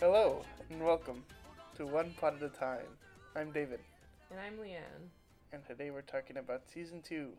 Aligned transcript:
Hello 0.00 0.44
and 0.70 0.84
welcome 0.84 1.24
to 1.76 1.86
One 1.86 2.12
Pot 2.20 2.34
at 2.36 2.42
a 2.42 2.48
Time. 2.48 2.86
I'm 3.36 3.50
David, 3.50 3.80
And 4.30 4.38
I'm 4.40 4.56
Leanne. 4.58 5.08
and 5.52 5.64
today 5.66 5.90
we're 5.90 6.02
talking 6.02 6.36
about 6.36 6.62
season 6.72 7.02
two, 7.02 7.30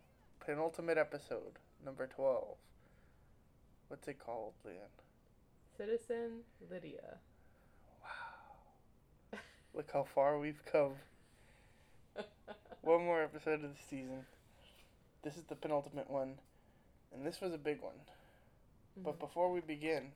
penultimate 0.45 0.97
episode, 0.97 1.57
number 1.85 2.07
twelve. 2.07 2.57
What's 3.87 4.07
it 4.07 4.19
called, 4.19 4.53
Leanne? 4.65 4.97
Citizen 5.77 6.41
Lydia. 6.69 7.17
Wow. 8.03 9.39
Look 9.73 9.89
how 9.93 10.03
far 10.03 10.37
we've 10.39 10.61
come. 10.71 10.93
One 12.81 13.05
more 13.05 13.21
episode 13.23 13.63
of 13.63 13.71
the 13.73 13.83
season. 13.89 14.25
This 15.23 15.37
is 15.37 15.43
the 15.43 15.55
penultimate 15.55 16.09
one, 16.09 16.35
and 17.13 17.25
this 17.25 17.41
was 17.41 17.53
a 17.53 17.57
big 17.57 17.81
one. 17.81 17.99
But 18.97 19.15
Mhm. 19.15 19.19
before 19.19 19.51
we 19.51 19.59
begin, 19.61 20.11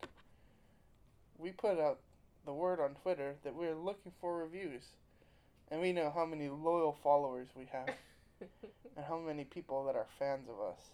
we 1.38 1.52
put 1.52 1.78
out 1.80 2.00
the 2.46 2.54
word 2.54 2.80
on 2.80 2.96
Twitter 2.96 3.36
that 3.44 3.56
we're 3.56 3.76
looking 3.76 4.12
for 4.20 4.38
reviews. 4.38 4.84
And 5.72 5.82
we 5.82 5.94
know 5.94 6.12
how 6.14 6.26
many 6.26 6.50
loyal 6.50 6.98
followers 7.04 7.48
we 7.56 7.66
have 7.72 7.90
and 8.42 9.06
how 9.08 9.18
many 9.18 9.44
people 9.44 9.86
that 9.86 9.96
are 9.96 10.08
fans 10.20 10.48
of 10.50 10.60
us. 10.60 10.92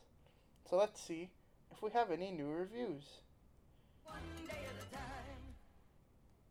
So 0.70 0.77
let's 0.77 1.02
see 1.02 1.30
if 1.72 1.81
we 1.81 1.91
have 1.91 2.12
any 2.12 2.31
new 2.31 2.49
reviews. 2.49 3.03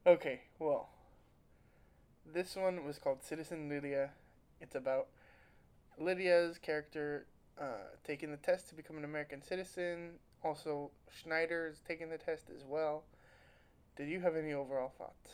Okay, 0.07 0.41
well, 0.59 0.89
this 2.25 2.57
one 2.57 2.85
was 2.85 2.99
called 2.99 3.23
Citizen 3.23 3.69
Lydia. 3.69 4.11
It's 4.61 4.75
about 4.75 5.09
Lydia's 5.99 6.59
character 6.59 7.27
uh, 7.61 7.95
taking 8.05 8.31
the 8.31 8.37
test 8.37 8.69
to 8.69 8.75
become 8.75 8.97
an 8.97 9.05
American 9.05 9.43
citizen. 9.43 10.13
Also, 10.43 10.91
Schneider's 11.11 11.83
taking 11.87 12.11
the 12.11 12.19
test 12.19 12.51
as 12.55 12.65
well. 12.65 13.05
Did 13.99 14.09
you 14.09 14.21
have 14.21 14.37
any 14.37 14.53
overall 14.53 14.93
thoughts? 14.97 15.29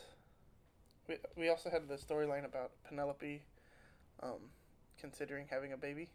We, 1.07 1.17
we 1.37 1.49
also 1.49 1.69
had 1.69 1.87
the 1.87 1.97
storyline 1.97 2.45
about 2.45 2.71
Penelope 2.89 3.43
um, 4.23 4.49
considering 4.99 5.45
having 5.47 5.73
a 5.73 5.77
baby. 5.77 6.09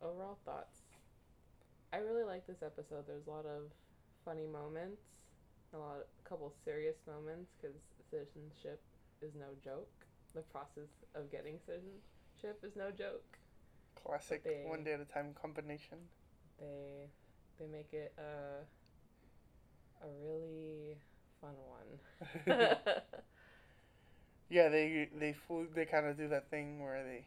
Overall 0.00 0.38
thoughts. 0.44 0.82
I 1.92 1.96
really 1.96 2.22
like 2.22 2.46
this 2.46 2.62
episode. 2.62 3.08
There's 3.08 3.26
a 3.26 3.30
lot 3.30 3.46
of 3.46 3.72
funny 4.24 4.46
moments, 4.46 5.02
a 5.74 5.78
lot, 5.78 5.96
of, 5.96 6.02
a 6.24 6.28
couple 6.28 6.52
serious 6.64 6.94
moments 7.04 7.50
because 7.60 7.74
citizenship 8.12 8.80
is 9.20 9.34
no 9.34 9.46
joke. 9.64 9.90
The 10.36 10.42
process 10.42 10.90
of 11.16 11.32
getting 11.32 11.58
citizenship 11.66 12.62
is 12.62 12.76
no 12.76 12.92
joke. 12.92 13.38
Classic 14.04 14.44
They- 14.44 14.62
one 14.68 14.84
day 14.84 14.92
at 14.92 15.00
a 15.00 15.04
time 15.04 15.34
combination. 15.34 15.98
They 16.60 17.10
they 17.58 17.66
make 17.66 17.92
it 17.92 18.12
a 18.18 18.62
a 20.04 20.08
really 20.22 20.98
fun 21.40 21.54
one. 21.68 22.56
yeah, 24.48 24.68
they 24.68 25.08
they 25.18 25.32
fool, 25.32 25.66
they 25.74 25.84
kind 25.84 26.06
of 26.06 26.16
do 26.16 26.28
that 26.28 26.50
thing 26.50 26.82
where 26.82 27.02
they 27.04 27.26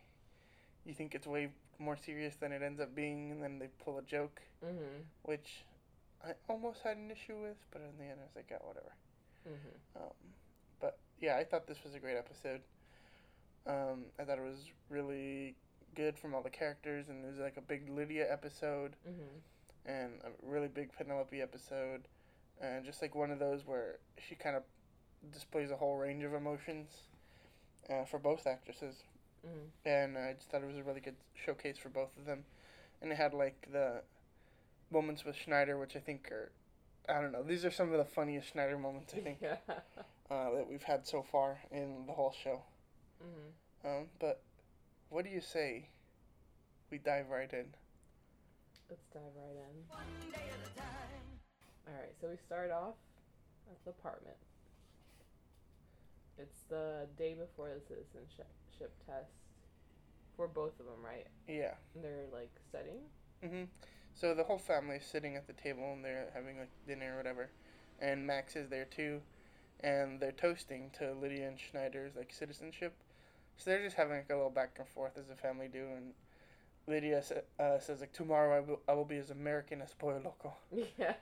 you 0.85 0.93
think 0.93 1.13
it's 1.15 1.27
way 1.27 1.49
more 1.77 1.97
serious 1.97 2.35
than 2.35 2.51
it 2.51 2.61
ends 2.61 2.79
up 2.79 2.93
being, 2.95 3.31
and 3.31 3.41
then 3.43 3.59
they 3.59 3.67
pull 3.83 3.97
a 3.97 4.01
joke, 4.01 4.41
mhm. 4.65 5.03
which 5.23 5.63
I 6.25 6.31
almost 6.49 6.81
had 6.83 6.97
an 6.97 7.09
issue 7.11 7.41
with, 7.41 7.57
but 7.71 7.81
in 7.81 7.97
the 7.97 8.09
end 8.09 8.19
I 8.19 8.23
was 8.23 8.35
like, 8.35 8.47
yeah, 8.51 8.57
whatever. 8.61 8.91
Mhm. 9.47 10.01
Um, 10.01 10.13
but 10.79 10.97
yeah, 11.19 11.37
I 11.37 11.43
thought 11.43 11.67
this 11.67 11.83
was 11.83 11.95
a 11.95 11.99
great 11.99 12.17
episode. 12.17 12.61
Um, 13.65 14.05
I 14.19 14.23
thought 14.23 14.37
it 14.37 14.43
was 14.43 14.69
really 14.89 15.55
good 15.95 16.17
from 16.17 16.33
all 16.33 16.41
the 16.41 16.49
characters, 16.49 17.09
and 17.09 17.23
it 17.23 17.27
was 17.27 17.37
like 17.39 17.57
a 17.57 17.61
big 17.61 17.89
Lydia 17.89 18.31
episode 18.31 18.95
Mhm. 19.07 19.41
and 19.85 20.21
a 20.23 20.31
really 20.41 20.67
big 20.67 20.91
Penelope 20.93 21.41
episode, 21.41 22.07
and 22.61 22.85
just 22.85 23.01
like 23.01 23.15
one 23.15 23.31
of 23.31 23.39
those 23.39 23.65
where 23.65 23.99
she 24.27 24.35
kind 24.35 24.55
of 24.55 24.63
displays 25.33 25.71
a 25.71 25.75
whole 25.77 25.97
range 25.97 26.23
of 26.23 26.33
emotions 26.33 26.89
uh, 27.89 28.05
for 28.05 28.19
both 28.19 28.45
actresses, 28.47 29.03
Mhm. 29.45 29.69
and 29.85 30.17
I 30.17 30.33
just 30.33 30.49
thought 30.49 30.61
it 30.63 30.67
was 30.67 30.77
a 30.77 30.83
really 30.83 30.99
good 31.01 31.15
showcase 31.33 31.77
for 31.77 31.89
both 31.89 32.15
of 32.17 32.25
them, 32.25 32.45
and 33.01 33.11
it 33.11 33.15
had 33.15 33.33
like 33.33 33.67
the 33.71 34.03
moments 34.91 35.23
with 35.25 35.35
Schneider, 35.35 35.77
which 35.77 35.95
I 35.95 35.99
think 35.99 36.31
are. 36.31 36.51
I 37.07 37.21
don't 37.21 37.31
know. 37.31 37.41
These 37.43 37.65
are 37.65 37.71
some 37.71 37.91
of 37.91 37.97
the 37.97 38.05
funniest 38.05 38.49
Schneider 38.49 38.77
moments 38.77 39.13
I 39.15 39.19
think 39.21 39.39
Yeah. 39.41 39.57
uh, 40.29 40.51
that 40.51 40.67
we've 40.69 40.83
had 40.83 41.07
so 41.07 41.23
far 41.23 41.59
in 41.71 42.05
the 42.05 42.13
whole 42.13 42.31
show. 42.43 42.61
mhm. 43.23 43.53
Um, 43.83 44.09
but 44.19 44.41
what 45.09 45.23
do 45.25 45.31
you 45.31 45.41
say? 45.41 45.89
We 46.91 46.97
dive 46.99 47.29
right 47.29 47.51
in. 47.53 47.73
Let's 48.89 49.05
dive 49.13 49.23
right 49.35 49.55
in. 49.55 51.08
All 51.89 51.95
right, 51.99 52.13
so 52.21 52.27
we 52.29 52.37
start 52.37 52.69
off 52.69 52.93
at 53.67 53.83
the 53.83 53.89
apartment. 53.89 54.35
It's 56.37 56.61
the 56.69 57.07
day 57.17 57.33
before 57.33 57.69
the 57.69 57.81
citizenship 57.81 58.47
test 59.07 59.31
for 60.37 60.47
both 60.47 60.79
of 60.79 60.85
them, 60.85 61.03
right? 61.03 61.25
Yeah. 61.47 61.73
They're 61.95 62.27
like 62.31 62.51
studying. 62.69 63.01
hmm 63.43 63.63
So 64.13 64.35
the 64.35 64.43
whole 64.43 64.59
family 64.59 64.97
is 64.97 65.05
sitting 65.05 65.35
at 65.35 65.47
the 65.47 65.53
table 65.53 65.91
and 65.93 66.05
they're 66.05 66.29
having 66.33 66.59
like 66.59 66.69
dinner 66.87 67.15
or 67.15 67.17
whatever, 67.17 67.49
and 67.99 68.27
Max 68.27 68.55
is 68.55 68.69
there 68.69 68.85
too, 68.85 69.21
and 69.79 70.19
they're 70.19 70.31
toasting 70.31 70.91
to 70.99 71.13
Lydia 71.13 71.47
and 71.47 71.59
Schneider's 71.59 72.15
like 72.15 72.31
citizenship. 72.31 72.93
So 73.57 73.71
they're 73.71 73.83
just 73.83 73.97
having 73.97 74.17
like 74.17 74.29
a 74.29 74.35
little 74.35 74.51
back 74.51 74.75
and 74.77 74.87
forth 74.87 75.17
as 75.17 75.29
a 75.31 75.35
family 75.35 75.67
do, 75.67 75.87
and 75.97 76.13
Lydia 76.89 77.23
uh, 77.59 77.79
says 77.79 77.99
like 78.01 78.13
tomorrow 78.13 78.57
I 78.57 78.59
will 78.61 78.79
I 78.87 78.93
will 78.93 79.05
be 79.05 79.17
as 79.17 79.29
American 79.29 79.81
as 79.81 79.93
Pollo 79.93 80.19
Loco, 80.23 80.53
Yeah. 80.97 81.13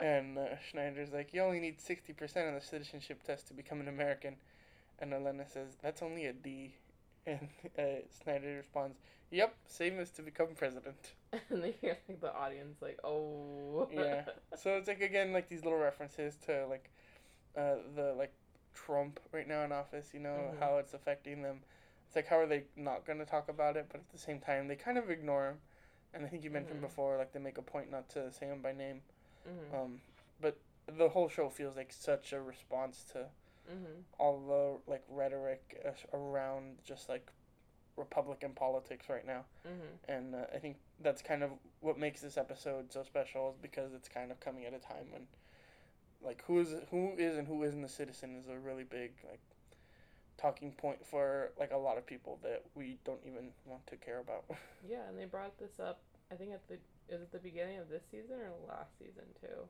and 0.00 0.38
uh, 0.38 0.56
Schneider's 0.70 1.12
like 1.12 1.32
you 1.32 1.42
only 1.42 1.60
need 1.60 1.80
sixty 1.80 2.12
percent 2.12 2.48
of 2.48 2.54
the 2.54 2.60
citizenship 2.66 3.22
test 3.22 3.48
to 3.48 3.54
become 3.54 3.80
an 3.80 3.88
American, 3.88 4.36
and 4.98 5.12
Elena 5.14 5.46
says 5.48 5.76
that's 5.82 6.02
only 6.02 6.26
a 6.26 6.32
D, 6.32 6.74
and 7.26 7.48
uh, 7.78 7.82
Schneider 8.22 8.56
responds, 8.56 8.98
"Yep, 9.30 9.54
same 9.66 10.00
as 10.00 10.10
to 10.12 10.22
become 10.22 10.48
president." 10.56 11.12
and 11.50 11.62
they 11.62 11.72
hear 11.80 11.96
like 12.08 12.20
the 12.20 12.34
audience 12.34 12.82
like, 12.82 12.98
oh. 13.04 13.88
Yeah. 13.92 14.22
So 14.56 14.76
it's 14.76 14.88
like 14.88 15.00
again 15.00 15.32
like 15.32 15.48
these 15.48 15.64
little 15.64 15.78
references 15.78 16.36
to 16.46 16.66
like 16.66 16.90
uh, 17.56 17.76
the 17.94 18.14
like 18.16 18.32
Trump 18.74 19.20
right 19.32 19.46
now 19.48 19.64
in 19.64 19.72
office, 19.72 20.10
you 20.12 20.20
know, 20.20 20.52
Mhm. 20.54 20.60
how 20.60 20.78
it's 20.78 20.94
affecting 20.94 21.42
them. 21.42 21.60
It's 22.12 22.16
like 22.16 22.26
how 22.28 22.36
are 22.40 22.46
they 22.46 22.64
not 22.76 23.06
going 23.06 23.18
to 23.20 23.24
talk 23.24 23.48
about 23.48 23.74
it, 23.78 23.86
but 23.90 24.02
at 24.02 24.10
the 24.12 24.18
same 24.18 24.38
time 24.38 24.68
they 24.68 24.76
kind 24.76 24.98
of 24.98 25.08
ignore 25.08 25.48
him. 25.48 25.60
And 26.12 26.26
I 26.26 26.28
think 26.28 26.44
you 26.44 26.50
mentioned 26.50 26.80
Mhm. 26.80 26.82
before 26.82 27.16
like 27.16 27.32
they 27.32 27.38
make 27.40 27.56
a 27.56 27.62
point 27.62 27.90
not 27.90 28.10
to 28.10 28.30
say 28.30 28.44
him 28.48 28.60
by 28.60 28.72
name. 28.72 29.00
mhm. 29.48 29.74
Um 29.74 30.00
but 30.38 30.58
the 30.86 31.08
whole 31.08 31.30
show 31.30 31.48
feels 31.48 31.74
like 31.74 31.90
such 31.90 32.34
a 32.34 32.40
response 32.42 33.02
to 33.12 33.30
mhm. 33.66 34.02
all 34.18 34.40
the 34.84 34.90
like 34.90 35.04
rhetoric 35.08 35.80
uh, 35.86 36.16
around 36.16 36.84
just 36.84 37.08
like 37.08 37.32
Republican 37.96 38.52
politics 38.52 39.08
right 39.08 39.24
now 39.26 39.46
Mhm. 39.66 39.98
and 40.08 40.34
uh, 40.34 40.44
I 40.54 40.58
think 40.58 40.76
that's 41.00 41.22
kind 41.22 41.42
of 41.42 41.50
what 41.80 41.96
makes 41.98 42.20
this 42.20 42.36
episode 42.36 42.92
so 42.92 43.02
special 43.04 43.52
is 43.52 43.56
because 43.56 43.94
it's 43.94 44.08
kind 44.08 44.30
of 44.30 44.38
coming 44.40 44.66
at 44.66 44.74
a 44.74 44.78
time 44.78 45.10
when 45.12 45.26
like 46.20 46.42
who 46.44 46.60
is 46.60 46.74
who 46.90 47.14
is 47.16 47.38
and 47.38 47.48
who 47.48 47.62
isn't 47.62 47.82
a 47.84 47.88
citizen 47.88 48.36
is 48.36 48.48
a 48.48 48.58
really 48.58 48.84
big 48.84 49.12
like 49.30 49.40
talking 50.42 50.72
point 50.72 50.98
for 51.06 51.52
like 51.58 51.70
a 51.72 51.76
lot 51.76 51.96
of 51.96 52.04
people 52.06 52.38
that 52.42 52.62
we 52.74 52.98
don't 53.04 53.20
even 53.24 53.50
want 53.64 53.86
to 53.86 53.96
care 53.96 54.18
about. 54.20 54.44
Yeah, 54.88 55.06
and 55.08 55.16
they 55.16 55.26
brought 55.26 55.56
this 55.60 55.78
up. 55.78 56.00
I 56.32 56.34
think 56.34 56.50
at 56.52 56.66
the 56.68 56.74
is 57.08 57.22
it 57.22 57.30
the 57.30 57.38
beginning 57.38 57.78
of 57.78 57.88
this 57.88 58.02
season 58.10 58.34
or 58.42 58.50
last 58.68 58.90
season 58.98 59.22
too? 59.40 59.62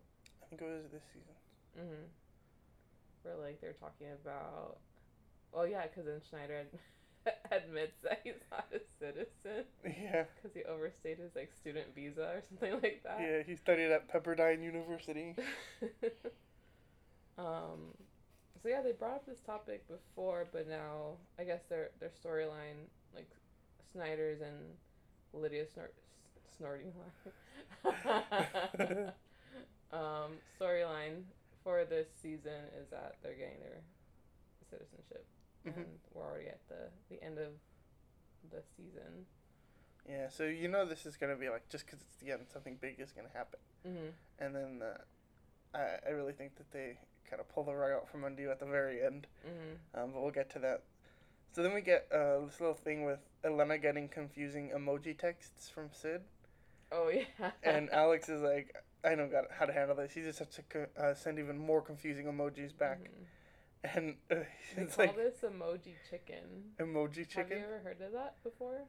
I 0.43 0.47
think 0.49 0.63
it 0.63 0.65
was 0.65 0.91
this 0.91 1.03
season. 1.13 1.37
Mhm. 1.79 2.09
Where 3.23 3.37
like 3.37 3.61
they're 3.61 3.75
talking 3.75 4.07
about. 4.13 4.79
Oh 5.53 5.65
yeah, 5.65 5.83
because 5.87 6.07
then 6.07 6.21
Schneider 6.31 6.65
ad- 6.65 7.35
admits 7.53 8.01
that 8.03 8.21
he's 8.25 8.41
not 8.51 8.67
a 8.73 8.81
citizen 8.99 9.65
Yeah, 9.85 10.25
because 10.35 10.57
he 10.57 10.65
overstayed 10.65 11.19
his 11.19 11.37
like 11.37 11.53
student 11.61 11.95
visa 11.95 12.23
or 12.23 12.43
something 12.49 12.73
like 12.83 13.03
that. 13.05 13.21
yeah, 13.21 13.43
he 13.47 13.55
studied 13.55 13.91
at 13.93 14.09
Pepperdine 14.11 14.63
University. 14.65 15.37
um, 17.39 17.93
so 18.63 18.69
yeah, 18.69 18.81
they 18.83 18.93
brought 18.93 19.15
up 19.17 19.27
this 19.27 19.41
topic 19.41 19.87
before, 19.89 20.47
but 20.53 20.69
now 20.69 21.17
I 21.39 21.45
guess 21.45 21.63
their 21.69 21.91
their 22.01 22.11
storyline, 22.11 22.87
like 23.15 23.29
Schneider's 23.93 24.41
and 24.41 24.57
Lydia 25.33 25.67
snort, 25.73 25.95
snorting 26.57 26.93
line, 27.85 27.93
um, 29.93 30.33
storyline 30.61 31.23
for 31.65 31.85
this 31.85 32.09
season 32.23 32.67
is 32.81 32.89
that 32.91 33.17
they're 33.23 33.35
getting 33.35 33.61
their 33.61 33.81
citizenship, 34.71 35.25
Mhm. 35.67 35.77
and 35.77 35.99
we're 36.15 36.23
already 36.25 36.49
at 36.49 36.67
the 36.69 36.91
the 37.09 37.23
end 37.23 37.39
of 37.39 37.53
the 38.51 38.63
season. 38.77 39.27
Yeah, 40.09 40.29
so 40.29 40.45
you 40.45 40.67
know 40.69 40.85
this 40.85 41.07
is 41.07 41.17
gonna 41.17 41.37
be 41.37 41.49
like 41.49 41.69
just 41.69 41.87
because 41.87 42.01
it's 42.01 42.17
the 42.17 42.33
end, 42.33 42.47
something 42.53 42.77
big 42.77 43.01
is 43.01 43.13
gonna 43.13 43.29
happen, 43.33 43.61
Mm-hmm. 43.87 44.09
and 44.39 44.55
then 44.55 44.83
uh, 44.83 44.99
I 45.75 45.99
I 46.09 46.11
really 46.11 46.33
think 46.33 46.57
that 46.57 46.71
they 46.73 46.99
kind 47.29 47.41
of 47.41 47.49
pull 47.49 47.65
the 47.65 47.75
rug 47.75 47.93
out 47.93 48.09
from 48.09 48.25
under 48.25 48.43
you 48.43 48.51
at 48.51 48.61
the 48.61 48.67
very 48.67 49.03
end. 49.03 49.27
Mm-hmm. 49.47 50.01
Um, 50.03 50.11
but 50.13 50.23
we'll 50.23 50.31
get 50.31 50.51
to 50.51 50.59
that. 50.61 50.83
So 51.53 51.63
then 51.63 51.75
we 51.75 51.81
get 51.83 52.07
uh, 52.13 52.45
this 52.47 52.61
little 52.61 52.75
thing 52.75 53.05
with 53.05 53.19
Elena 53.45 53.77
getting 53.79 54.09
confusing 54.09 54.71
emoji 54.75 55.17
texts 55.19 55.69
from 55.69 55.91
Syd, 55.93 56.23
Oh 56.91 57.11
yeah. 57.11 57.51
and 57.63 57.91
Alex 57.91 58.29
is 58.29 58.41
like, 58.43 58.75
"I 59.05 59.15
know 59.15 59.27
got 59.29 59.45
how 59.51 59.67
to 59.67 59.73
handle 59.73 59.97
this." 59.97 60.13
He 60.13 60.23
just 60.23 60.39
has 60.39 60.49
to 60.49 60.63
co- 60.63 60.87
uh, 60.99 61.15
send 61.15 61.39
even 61.39 61.59
more 61.59 61.83
confusing 61.83 62.27
emojis 62.27 62.77
back, 62.77 63.01
Mhm. 63.85 63.95
and 63.97 64.17
uh, 64.31 64.35
They 64.77 64.83
it's 64.83 64.97
call 64.97 65.07
like 65.07 65.17
this 65.17 65.41
emoji 65.43 65.95
chicken. 66.09 66.73
emoji 66.81 67.29
chicken. 67.29 67.49
Have 67.49 67.51
you 67.59 67.65
ever 67.65 67.81
heard 67.85 68.01
of 68.01 68.13
that 68.13 68.43
before? 68.43 68.83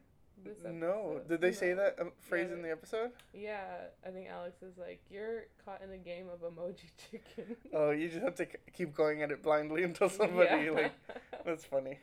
This 0.44 0.58
No, 0.64 1.22
did 1.28 1.42
they 1.42 1.52
say 1.52 1.74
that 1.74 1.96
um, 2.00 2.12
phrase 2.20 2.48
Yeah, 2.50 2.56
in 2.56 2.62
the 2.64 2.72
episode? 2.72 3.12
Yeah, 3.34 3.64
I 4.06 4.10
think 4.10 4.28
Alex 4.30 4.62
is 4.62 4.78
like, 4.78 5.00
you're 5.10 5.44
caught 5.64 5.82
in 5.82 5.92
a 5.92 5.98
game 5.98 6.28
of 6.28 6.42
emoji 6.42 6.90
chicken. 7.12 7.56
Oh, 7.74 7.92
you 7.92 8.10
just 8.10 8.22
have 8.24 8.36
to 8.36 8.46
k- 8.48 8.58
keep 8.74 8.94
going 8.94 9.22
at 9.22 9.32
it 9.32 9.42
blindly 9.44 9.84
until 9.84 10.10
somebody 10.22 10.70
like. 10.70 10.94
That's 11.46 11.64
funny. 11.66 12.00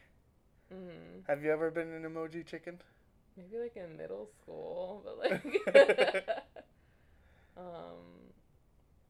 hmm 0.72 1.20
Have 1.26 1.42
you 1.42 1.50
ever 1.52 1.70
been 1.70 1.92
an 1.92 2.02
emoji 2.04 2.46
chicken? 2.46 2.80
Maybe 3.36 3.58
like 3.62 3.76
in 3.76 3.96
middle 3.96 4.28
school, 4.42 5.02
but 5.04 5.18
like, 5.18 6.26
um, 7.56 8.30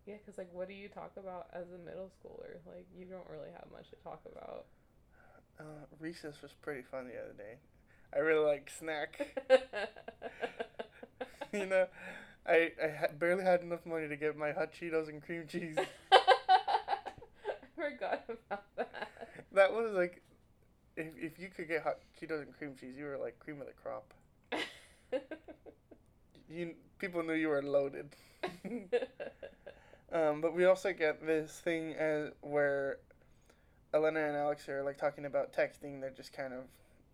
yeah, 0.06 0.14
cause 0.24 0.38
like, 0.38 0.48
what 0.52 0.68
do 0.68 0.74
you 0.74 0.88
talk 0.88 1.12
about 1.16 1.46
as 1.52 1.66
a 1.72 1.78
middle 1.78 2.10
schooler? 2.10 2.56
Like, 2.66 2.86
you 2.96 3.06
don't 3.06 3.28
really 3.28 3.50
have 3.52 3.66
much 3.72 3.90
to 3.90 3.96
talk 3.96 4.22
about. 4.30 4.66
Uh, 5.58 5.84
recess 5.98 6.40
was 6.42 6.52
pretty 6.62 6.82
fun 6.82 7.06
the 7.06 7.20
other 7.20 7.34
day. 7.36 7.56
I 8.14 8.18
really 8.18 8.44
like 8.44 8.70
snack. 8.76 9.36
you 11.52 11.66
know, 11.66 11.86
I 12.46 12.72
I 12.82 12.88
ha- 12.88 13.12
barely 13.18 13.44
had 13.44 13.62
enough 13.62 13.86
money 13.86 14.08
to 14.08 14.16
get 14.16 14.36
my 14.36 14.52
hot 14.52 14.72
Cheetos 14.72 15.08
and 15.08 15.22
cream 15.22 15.46
cheese. 15.48 15.76
I 16.12 16.18
forgot 17.74 18.24
about 18.28 18.64
that. 18.76 19.08
That 19.52 19.72
was 19.72 19.92
like, 19.92 20.22
if 20.96 21.08
if 21.16 21.38
you 21.38 21.48
could 21.48 21.68
get 21.68 21.82
hot 21.82 21.98
Cheetos 22.20 22.42
and 22.42 22.56
cream 22.56 22.74
cheese, 22.78 22.96
you 22.96 23.04
were 23.04 23.18
like 23.18 23.38
cream 23.38 23.60
of 23.60 23.66
the 23.66 23.72
crop. 23.72 24.12
You 26.52 26.74
people 26.98 27.22
knew 27.22 27.34
you 27.34 27.46
were 27.48 27.62
loaded. 27.62 28.08
Um, 30.12 30.40
but 30.40 30.54
we 30.54 30.64
also 30.64 30.92
get 30.92 31.24
this 31.24 31.60
thing 31.60 31.94
as 31.94 32.30
where 32.40 32.98
Elena 33.94 34.20
and 34.26 34.36
Alex 34.36 34.68
are 34.68 34.82
like 34.82 34.98
talking 34.98 35.24
about 35.24 35.52
texting. 35.52 36.00
They're 36.00 36.10
just 36.10 36.32
kind 36.32 36.52
of, 36.52 36.64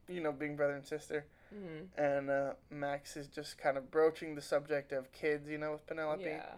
you 0.09 0.21
know, 0.21 0.33
being 0.33 0.57
brother 0.57 0.75
and 0.75 0.87
sister. 0.87 1.25
Mhm. 1.55 1.87
And 1.97 2.31
uh, 2.31 2.53
Max 2.71 3.17
is 3.17 3.29
just 3.29 3.57
kind 3.59 3.77
of 3.79 3.91
broaching 3.91 4.35
the 4.35 4.43
subject 4.43 4.93
of 4.93 5.13
kids, 5.13 5.49
you 5.49 5.59
know, 5.59 5.73
with 5.73 5.87
Penelope. 5.87 6.23
Yeah. 6.25 6.55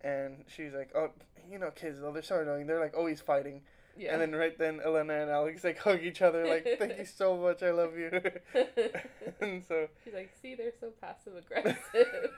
And 0.00 0.44
she's 0.48 0.72
like, 0.74 0.90
"Oh, 0.94 1.10
you 1.50 1.58
know, 1.58 1.70
kids 1.70 2.00
though 2.00 2.12
they're 2.12 2.22
so 2.22 2.40
annoying. 2.40 2.66
They're 2.66 2.78
like 2.80 2.96
always 2.96 3.20
fighting." 3.20 3.62
Yeah. 3.96 4.12
And 4.12 4.20
then 4.22 4.32
right 4.36 4.56
then, 4.56 4.80
Elena 4.84 5.14
and 5.22 5.30
Alex 5.30 5.64
like 5.64 5.78
hug 5.78 6.02
each 6.02 6.22
other, 6.22 6.46
like, 6.46 6.66
"Thank 6.78 6.98
you 6.98 7.04
so 7.22 7.36
much. 7.36 7.62
I 7.62 7.70
love 7.70 7.96
you." 7.98 8.10
and 9.40 9.64
so 9.64 9.88
She's 10.04 10.14
like, 10.14 10.30
see, 10.40 10.54
they're 10.54 10.72
so 10.78 10.90
passive 11.00 11.32
aggressive. 11.36 11.76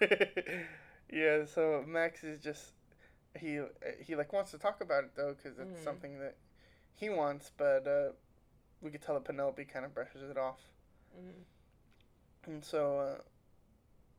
yeah, 1.12 1.44
so 1.44 1.85
Max 1.87 2.25
is 2.25 2.41
just 2.41 2.73
he 3.38 3.61
he 4.00 4.17
like 4.17 4.32
wants 4.32 4.52
to 4.52 4.58
talk 4.58 4.81
about 4.81 5.05
it 5.05 5.11
though 5.17 5.35
because 5.35 5.58
it's 5.58 5.81
Mhm. 5.81 5.85
something 5.85 6.19
that 6.20 6.37
he 6.94 7.08
wants, 7.11 7.50
but 7.56 7.87
uh, 7.87 8.12
we 8.81 8.91
could 8.91 9.03
tell 9.03 9.15
that 9.15 9.25
Penelope 9.25 9.65
kind 9.67 9.85
of 9.85 9.94
brushes 9.94 10.23
it 10.31 10.37
off, 10.38 10.59
Mhm. 11.17 11.44
and 12.47 12.65
so 12.65 12.99
uh, 12.99 13.19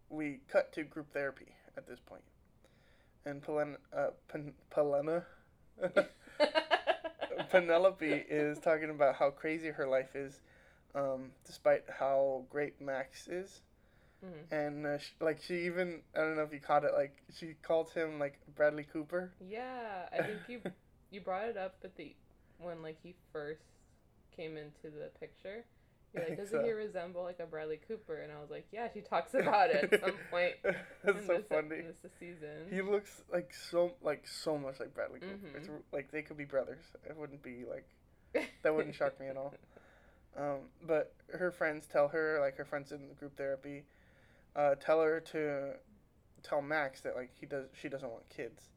we 0.10 0.40
cut 0.48 0.72
to 0.74 0.84
group 0.84 1.12
therapy 1.14 1.56
at 1.78 1.88
this 1.88 2.00
point, 2.00 2.24
and 3.26 3.42
Pelen 3.42 3.78
uh, 3.96 4.12
Pen- 4.28 4.54
Pelena. 4.72 5.26
Penelope 7.50 8.06
is 8.30 8.60
talking 8.60 8.90
about 8.90 9.16
how 9.16 9.30
crazy 9.30 9.70
her 9.70 9.88
life 9.88 10.16
is, 10.16 10.40
um, 10.96 11.32
despite 11.46 11.84
how 12.00 12.46
great 12.50 12.80
Max 12.82 13.28
is. 13.28 13.62
Mhm. 14.24 14.52
and 14.52 14.86
uh, 14.86 14.98
sh- 15.00 15.14
like 15.20 15.42
she 15.42 15.66
even 15.66 16.04
I 16.16 16.20
don't 16.20 16.36
know 16.36 16.44
if 16.44 16.54
you 16.54 16.60
caught 16.60 16.84
it 16.84 16.94
like 16.94 17.24
she 17.34 17.56
called 17.64 17.90
him 17.90 18.20
like 18.20 18.38
Bradley 18.56 18.84
Cooper. 18.84 19.32
Yeah, 19.40 20.08
I 20.12 20.22
think 20.22 20.40
you 20.48 20.62
you 21.10 21.22
brought 21.22 21.48
it 21.48 21.58
up 21.58 21.76
at 21.84 21.96
the 21.96 22.16
when 22.60 22.84
like 22.84 22.98
he 23.02 23.16
first 23.34 23.64
came 24.36 24.58
into 24.58 24.84
the 24.96 25.10
picture. 25.20 25.64
You're 26.14 26.24
like, 26.28 26.38
doesn't 26.44 26.64
he 26.66 26.72
resemble 26.72 27.24
like 27.24 27.40
a 27.40 27.46
Bradley 27.46 27.80
Cooper? 27.88 28.18
And 28.22 28.32
I 28.32 28.40
was 28.42 28.50
like, 28.50 28.66
yeah, 28.72 28.88
she 28.94 29.02
talks 29.02 29.34
about 29.36 29.70
it 29.70 29.92
at 29.94 30.02
some 30.02 30.14
point 30.30 30.54
That's 31.04 31.26
so 31.26 31.38
this, 31.38 31.46
funny. 31.50 31.76
in 31.80 31.94
this 32.04 32.12
season. 32.20 32.68
He 32.70 32.82
looks 32.82 33.22
like 33.32 33.54
so 33.54 33.92
like 34.02 34.28
so 34.28 34.58
much 34.58 34.80
like 34.80 34.94
Bradley 34.94 35.20
Cooper. 35.20 35.58
It's 35.58 35.68
Mhm. 35.68 35.72
r- 35.74 35.82
like 35.94 36.12
they 36.12 36.22
could 36.22 36.38
be 36.38 36.46
brothers. 36.46 36.84
It 37.10 37.16
wouldn't 37.18 37.42
be 37.44 37.64
like 37.70 37.88
that 38.64 38.74
wouldn't 38.76 38.96
shock 38.96 39.20
me 39.20 39.28
at 39.28 39.38
all. 39.38 39.54
Um, 40.38 40.60
but 40.86 41.14
her 41.34 41.52
friends 41.52 41.88
tell 41.92 42.08
her 42.10 42.40
like 42.40 42.56
her 42.58 42.64
friends 42.66 42.92
in 42.94 43.10
the 43.10 43.14
group 43.16 43.36
therapy, 43.36 43.84
uh, 44.56 44.76
tell 44.76 45.02
her 45.02 45.20
to 45.32 45.74
tell 46.42 46.62
Max 46.62 47.02
that 47.02 47.16
like 47.16 47.32
he 47.40 47.46
does 47.46 47.68
she 47.80 47.90
doesn't 47.90 48.10
want 48.10 48.28
kids. 48.30 48.70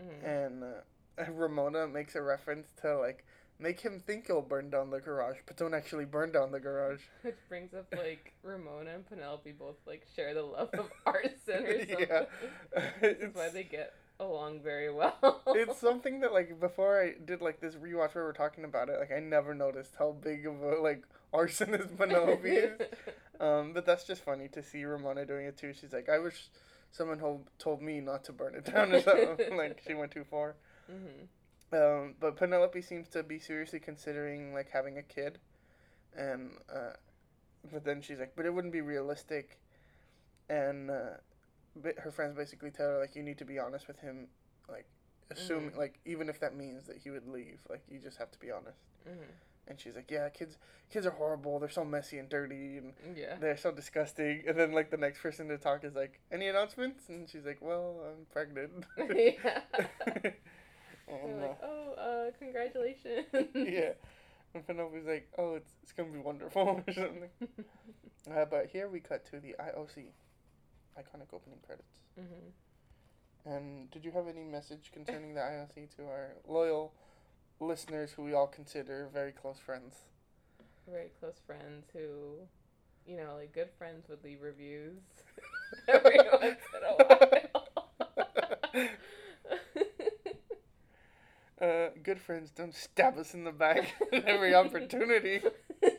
Mhm. 0.00 0.24
and 0.24 0.62
uh, 0.64 1.32
Ramona 1.32 1.88
makes 1.88 2.14
a 2.14 2.22
reference 2.22 2.68
to 2.82 2.96
like 2.98 3.24
make 3.58 3.80
him 3.80 4.02
think 4.06 4.26
he'll 4.26 4.42
burn 4.42 4.70
down 4.70 4.90
the 4.90 5.00
garage, 5.00 5.38
but 5.46 5.56
don't 5.56 5.74
actually 5.74 6.04
burn 6.04 6.32
down 6.32 6.52
the 6.52 6.60
garage. 6.60 7.00
Which 7.22 7.36
brings 7.48 7.74
up 7.74 7.86
like 7.96 8.32
Ramona 8.42 8.90
and 8.94 9.06
Penelope 9.08 9.52
both 9.52 9.76
like 9.86 10.06
share 10.14 10.34
the 10.34 10.42
love 10.42 10.70
of 10.74 10.90
arson 11.06 11.64
or 11.64 11.78
something. 11.78 12.06
Yeah. 12.08 12.24
That's 13.00 13.34
why 13.34 13.48
they 13.48 13.64
get 13.64 13.94
along 14.20 14.60
very 14.62 14.92
well. 14.92 15.42
it's 15.48 15.78
something 15.80 16.20
that 16.20 16.32
like 16.32 16.58
before 16.60 17.00
I 17.02 17.14
did 17.24 17.40
like 17.40 17.60
this 17.60 17.74
rewatch 17.74 18.14
where 18.14 18.24
we're 18.24 18.32
talking 18.32 18.64
about 18.64 18.88
it, 18.88 18.98
like 18.98 19.12
I 19.12 19.20
never 19.20 19.54
noticed 19.54 19.94
how 19.98 20.12
big 20.12 20.46
of 20.46 20.60
a 20.62 20.80
like 20.80 21.04
arsonist 21.32 21.96
Penelope 21.96 22.48
is. 22.48 22.80
Um, 23.40 23.72
but 23.72 23.86
that's 23.86 24.04
just 24.04 24.24
funny 24.24 24.48
to 24.48 24.62
see 24.62 24.84
Ramona 24.84 25.24
doing 25.24 25.46
it 25.46 25.56
too. 25.56 25.72
She's 25.72 25.92
like, 25.92 26.08
I 26.08 26.18
wish 26.18 26.48
someone 26.90 27.18
told 27.18 27.44
told 27.58 27.82
me 27.82 28.00
not 28.00 28.24
to 28.24 28.32
burn 28.32 28.54
it 28.54 28.64
down 28.64 28.92
or 28.92 29.00
something. 29.02 29.56
like 29.56 29.82
she 29.86 29.94
went 29.94 30.10
too 30.10 30.24
far. 30.24 30.56
hmm 30.90 31.24
Um, 31.72 32.14
but 32.18 32.36
Penelope 32.36 32.80
seems 32.82 33.08
to 33.10 33.22
be 33.22 33.38
seriously 33.38 33.78
considering 33.78 34.54
like 34.54 34.70
having 34.70 34.96
a 34.98 35.02
kid, 35.02 35.38
and 36.16 36.52
uh, 36.74 36.94
but 37.72 37.84
then 37.84 38.00
she's 38.00 38.18
like, 38.18 38.32
but 38.36 38.46
it 38.46 38.54
wouldn't 38.54 38.72
be 38.72 38.80
realistic, 38.80 39.58
and 40.48 40.90
uh, 40.90 41.18
but 41.76 41.98
her 41.98 42.10
friends 42.10 42.34
basically 42.36 42.70
tell 42.70 42.88
her 42.88 42.98
like 43.00 43.14
you 43.14 43.22
need 43.22 43.38
to 43.38 43.44
be 43.44 43.58
honest 43.58 43.86
with 43.86 43.98
him, 44.00 44.28
like 44.68 44.86
assuming 45.30 45.72
Mhm. 45.72 45.76
like 45.76 45.98
even 46.06 46.28
if 46.28 46.40
that 46.40 46.54
means 46.56 46.86
that 46.86 46.96
he 46.98 47.10
would 47.10 47.28
leave, 47.28 47.60
like 47.68 47.82
you 47.90 47.98
just 47.98 48.16
have 48.18 48.30
to 48.30 48.38
be 48.38 48.50
honest. 48.50 48.78
hmm 49.04 49.24
And 49.68 49.78
she's 49.78 49.94
like, 49.96 50.10
yeah, 50.10 50.30
kids 50.30 50.56
kids 50.90 51.04
are 51.06 51.10
horrible. 51.10 51.58
They're 51.58 51.68
so 51.68 51.84
messy 51.84 52.18
and 52.18 52.30
dirty, 52.30 52.78
and 52.78 52.94
Yeah. 53.14 53.36
they're 53.38 53.58
so 53.58 53.70
disgusting. 53.70 54.44
And 54.48 54.58
then 54.58 54.72
like 54.72 54.90
the 54.90 54.96
next 54.96 55.20
person 55.20 55.48
to 55.48 55.58
talk 55.58 55.84
is 55.84 55.94
like, 55.94 56.20
any 56.32 56.48
announcements? 56.48 57.10
And 57.10 57.28
she's 57.28 57.44
like, 57.44 57.58
well, 57.60 58.00
I'm 58.08 58.24
pregnant. 58.32 58.86
yeah. 58.98 59.60
and, 60.24 60.32
They're 61.24 61.38
uh, 61.38 61.42
like, 61.42 61.58
oh, 61.62 61.92
uh, 61.98 62.30
congratulations. 62.38 63.17
yeah. 63.54 63.90
And 64.54 64.66
Penelope's 64.66 65.06
like, 65.06 65.28
oh, 65.36 65.56
it's, 65.56 65.72
it's 65.82 65.92
going 65.92 66.10
to 66.10 66.16
be 66.16 66.24
wonderful 66.24 66.62
or 66.86 66.92
something. 66.92 67.28
Uh, 68.30 68.46
but 68.46 68.66
here 68.72 68.88
we 68.88 68.98
cut 69.00 69.24
to 69.26 69.40
the 69.40 69.54
IOC. 69.60 70.06
Iconic 70.98 71.32
opening 71.34 71.58
credits. 71.66 71.98
hmm 72.16 72.50
And 73.44 73.90
did 73.90 74.04
you 74.04 74.10
have 74.12 74.26
any 74.26 74.44
message 74.44 74.90
concerning 74.92 75.34
the 75.34 75.40
IOC 75.40 75.94
to 75.96 76.04
our 76.04 76.30
loyal 76.46 76.92
listeners 77.60 78.12
who 78.12 78.22
we 78.22 78.32
all 78.32 78.46
consider 78.46 79.08
very 79.12 79.32
close 79.32 79.58
friends? 79.58 79.96
Very 80.90 81.10
close 81.20 81.36
friends 81.46 81.86
who, 81.92 82.38
you 83.06 83.16
know, 83.16 83.34
like 83.36 83.52
good 83.52 83.70
friends 83.76 84.08
would 84.08 84.24
leave 84.24 84.42
reviews 84.42 85.02
every 85.88 86.18
once 86.32 86.58
in 86.74 86.82
a 86.88 86.94
while. 87.04 88.88
Uh, 91.60 91.88
good 92.04 92.20
friends 92.20 92.50
don't 92.50 92.74
stab 92.74 93.18
us 93.18 93.34
in 93.34 93.44
the 93.44 93.50
back 93.52 93.94
at 94.12 94.24
every 94.24 94.54
opportunity. 94.54 95.40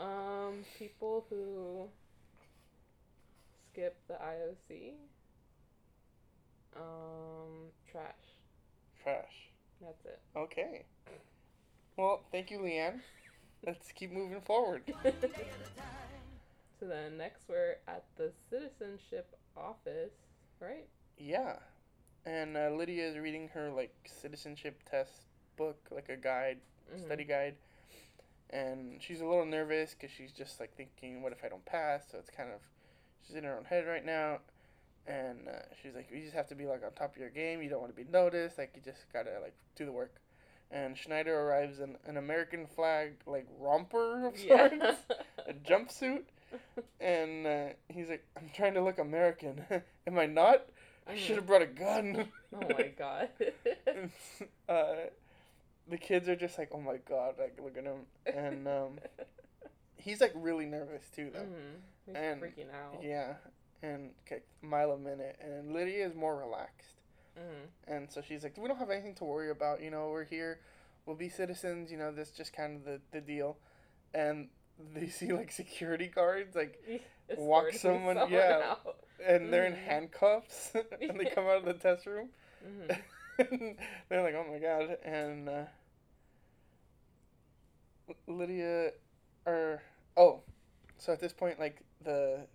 um, 0.00 0.64
people 0.78 1.24
who 1.30 1.88
skip 3.72 3.96
the 4.06 4.14
IOC. 4.14 4.92
Um, 6.76 7.70
trash. 7.90 8.04
Trash. 9.02 9.48
That's 9.80 10.04
it. 10.04 10.20
Okay. 10.36 10.84
Well, 11.96 12.24
thank 12.30 12.50
you, 12.50 12.58
Leanne. 12.58 13.00
Let's 13.66 13.92
keep 13.92 14.12
moving 14.12 14.42
forward. 14.42 14.82
So 16.78 16.86
then 16.86 17.16
next 17.16 17.48
we're 17.48 17.76
at 17.88 18.04
the 18.16 18.32
citizenship 18.50 19.34
office, 19.56 20.12
right? 20.60 20.86
Yeah. 21.18 21.56
And 22.24 22.56
uh, 22.56 22.70
Lydia 22.70 23.06
is 23.08 23.16
reading 23.16 23.48
her 23.54 23.70
like 23.70 23.94
citizenship 24.06 24.82
test 24.90 25.12
book, 25.56 25.78
like 25.90 26.08
a 26.08 26.16
guide, 26.16 26.58
Mhm. 26.94 27.04
study 27.04 27.24
guide. 27.24 27.56
And 28.50 29.02
she's 29.02 29.20
a 29.20 29.26
little 29.26 29.44
nervous 29.44 29.94
because 29.94 30.14
she's 30.14 30.32
just 30.32 30.60
like 30.60 30.74
thinking, 30.76 31.22
what 31.22 31.32
if 31.32 31.44
I 31.44 31.48
don't 31.48 31.64
pass? 31.64 32.04
So 32.10 32.18
it's 32.18 32.30
kind 32.30 32.50
of, 32.50 32.60
she's 33.26 33.36
in 33.36 33.44
her 33.44 33.56
own 33.56 33.64
head 33.64 33.86
right 33.86 34.04
now. 34.04 34.40
And 35.06 35.48
uh, 35.48 35.62
she's 35.82 35.94
like, 35.94 36.10
you 36.10 36.20
just 36.22 36.34
have 36.34 36.48
to 36.48 36.54
be 36.54 36.66
like 36.66 36.84
on 36.84 36.92
top 36.92 37.14
of 37.14 37.20
your 37.20 37.30
game. 37.30 37.62
You 37.62 37.68
don't 37.70 37.80
want 37.80 37.96
to 37.96 38.04
be 38.04 38.08
noticed. 38.10 38.58
Like 38.58 38.72
you 38.74 38.82
just 38.84 39.06
gotta 39.12 39.38
like 39.40 39.54
do 39.76 39.84
the 39.84 39.92
work. 39.92 40.14
And 40.72 40.98
Schneider 40.98 41.38
arrives 41.40 41.78
in 41.78 41.96
an 42.06 42.16
American 42.16 42.66
flag 42.66 43.14
like 43.24 43.46
romper 43.60 44.26
of 44.26 44.36
sorts, 44.36 44.74
Yeah. 44.74 44.96
a 45.46 45.52
jumpsuit, 45.64 46.24
and 47.00 47.46
uh, 47.46 47.66
he's 47.88 48.08
like, 48.08 48.24
I'm 48.36 48.50
trying 48.52 48.74
to 48.74 48.82
look 48.82 48.98
American. 48.98 49.64
Am 50.08 50.18
I 50.18 50.26
not? 50.26 50.64
I 51.06 51.14
Mhm. 51.14 51.18
should 51.18 51.36
have 51.36 51.46
brought 51.46 51.62
a 51.62 51.66
gun. 51.66 52.28
Oh 52.52 52.60
my 52.68 52.88
god. 52.98 53.28
And, 53.86 54.10
uh, 54.68 54.94
the 55.88 55.98
kids 55.98 56.28
are 56.28 56.36
just 56.36 56.58
like, 56.58 56.70
oh 56.72 56.80
my 56.80 56.96
god, 57.08 57.34
like 57.38 57.58
look 57.62 57.76
at 57.78 57.84
him, 57.84 58.06
and 58.26 58.66
um, 58.66 58.98
he's 59.96 60.20
like 60.20 60.32
really 60.34 60.66
nervous 60.66 61.04
too 61.14 61.30
though. 61.32 61.40
Mhm. 61.40 61.80
He's 62.06 62.14
and- 62.16 62.42
freaking 62.42 62.70
out. 62.74 63.02
Yeah, 63.02 63.34
and 63.82 64.10
okay, 64.26 64.42
mile 64.62 64.92
a 64.92 64.98
minute, 64.98 65.36
and 65.40 65.72
Lydia 65.72 66.06
is 66.06 66.14
more 66.14 66.36
relaxed, 66.36 66.96
Mhm. 67.38 67.68
and 67.86 68.10
so 68.10 68.20
she's 68.20 68.42
like, 68.42 68.56
we 68.56 68.66
don't 68.68 68.78
have 68.78 68.90
anything 68.90 69.14
to 69.16 69.24
worry 69.24 69.50
about. 69.50 69.80
You 69.80 69.90
know, 69.90 70.08
we're 70.10 70.24
here, 70.24 70.60
we'll 71.04 71.16
be 71.16 71.28
citizens. 71.28 71.90
You 71.92 71.98
know, 71.98 72.10
that's 72.12 72.30
just 72.32 72.52
kind 72.52 72.76
of 72.76 72.84
the 72.84 73.00
the 73.12 73.20
deal, 73.20 73.56
and 74.12 74.48
they 74.92 75.06
see 75.08 75.32
like 75.32 75.52
security 75.52 76.08
guards 76.08 76.56
like 76.56 76.80
Walk 77.36 77.72
someone- 77.74 78.16
yeah. 78.30 78.60
out. 78.84 78.96
And 79.24 79.52
they're 79.52 79.66
in 79.66 79.72
Mhm. 79.74 79.86
handcuffs 79.86 80.72
and 81.00 81.18
they 81.18 81.24
come 81.34 81.44
out 81.46 81.58
of 81.58 81.64
the 81.64 81.74
test 81.74 82.06
room 82.06 82.28
Mhm. 82.66 82.98
and 83.38 83.76
they're 84.08 84.22
like 84.22 84.34
oh 84.34 84.44
my 84.50 84.58
god 84.58 84.96
and 85.04 85.48
uh, 85.48 85.64
lydia 88.26 88.90
or 89.46 89.82
oh 90.16 90.40
so 90.98 91.12
at 91.12 91.20
this 91.20 91.32
point 91.32 91.58
like 91.58 91.82
the 92.04 92.46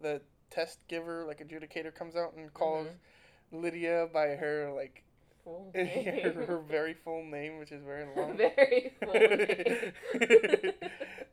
the 0.00 0.20
test 0.50 0.78
giver 0.88 1.24
like 1.26 1.46
adjudicator 1.46 1.94
comes 1.94 2.16
out 2.16 2.34
and 2.36 2.52
calls 2.54 2.86
lydia 3.52 4.08
by 4.12 4.28
her 4.28 4.72
like 4.74 5.02
Full 5.44 5.72
her, 5.74 5.84
name. 5.84 6.34
her 6.46 6.58
very 6.66 6.94
full 6.94 7.22
name 7.22 7.58
which 7.58 7.70
is 7.70 7.82
very 7.82 8.06
long 8.16 8.34
Very 8.36 8.92
full 9.04 9.12
name. 9.12 10.72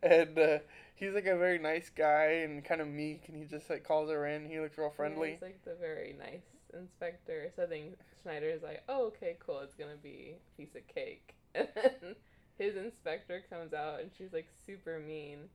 And 0.03 0.37
uh, 0.39 0.59
he's 0.95 1.13
like 1.13 1.25
a 1.25 1.37
very 1.37 1.59
nice 1.59 1.89
guy 1.89 2.43
and 2.43 2.63
kind 2.63 2.81
of 2.81 2.87
meek 2.87 3.23
and 3.27 3.37
he 3.37 3.45
just 3.45 3.69
like 3.69 3.83
calls 3.83 4.09
her 4.09 4.25
in 4.27 4.45
he 4.45 4.59
looks 4.59 4.77
real 4.77 4.87
Yeah, 4.89 4.95
friendly 4.95 5.31
He's 5.31 5.41
like 5.41 5.63
the 5.63 5.75
very 5.75 6.15
nice 6.17 6.41
inspector. 6.73 7.51
So 7.55 7.63
I 7.63 7.67
think 7.67 7.95
Schneider's 8.21 8.63
like, 8.63 8.83
oh, 8.89 9.07
okay, 9.07 9.37
cool. 9.45 9.59
It's 9.59 9.75
gonna 9.75 9.97
be 10.01 10.35
a 10.37 10.57
piece 10.57 10.75
of 10.75 10.87
cake. 10.87 11.35
And 11.55 11.67
then 11.75 12.15
his 12.57 12.75
inspector 12.77 13.43
comes 13.49 13.73
out 13.73 13.99
and 13.99 14.09
she's 14.17 14.31
like 14.33 14.47
super 14.65 14.99
mean. 14.99 15.49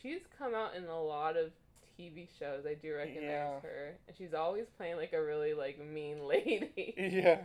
She's 0.00 0.20
come 0.38 0.54
out 0.54 0.74
in 0.74 0.84
a 0.86 1.02
lot 1.02 1.36
of 1.36 1.50
TV 1.98 2.26
shows. 2.38 2.64
I 2.66 2.72
do 2.74 2.94
recognize 2.94 3.22
Yeah. 3.24 3.60
her, 3.60 3.98
and 4.08 4.16
she's 4.16 4.32
always 4.32 4.64
playing 4.78 4.96
like 4.96 5.12
a 5.12 5.22
really 5.22 5.52
like 5.52 5.78
mean 5.78 6.24
lady. 6.26 6.94
Yeah, 6.96 7.40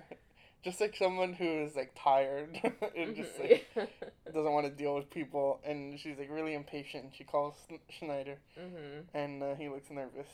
just 0.65 0.81
like 0.81 0.95
someone 0.97 1.31
who 1.33 1.45
is 1.63 1.75
like 1.75 1.91
tired 1.95 2.59
and 2.97 3.15
just 3.15 3.39
like 3.39 3.65
yeah. 3.75 3.85
doesn't 4.33 4.51
want 4.51 4.65
to 4.65 4.71
deal 4.73 4.95
with 4.95 5.09
people, 5.11 5.61
and 5.63 5.97
she's 5.99 6.17
like 6.17 6.29
really 6.29 6.53
impatient. 6.55 7.13
She 7.17 7.23
calls 7.23 7.53
Schn- 7.69 7.79
Schneider, 7.89 8.37
mhm. 8.59 9.03
and 9.13 9.41
uh, 9.43 9.55
he 9.55 9.69
looks 9.69 9.89
nervous. 9.89 10.27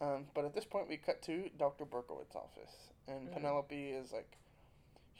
Um, 0.00 0.26
but 0.34 0.44
at 0.44 0.54
this 0.54 0.64
point, 0.64 0.88
we 0.88 0.96
cut 0.96 1.22
to 1.22 1.50
Doctor 1.58 1.84
Berkowitz's 1.84 2.34
office, 2.36 2.74
and 3.06 3.28
Mhm. 3.28 3.32
Penelope 3.34 3.90
is 3.90 4.12
like, 4.12 4.36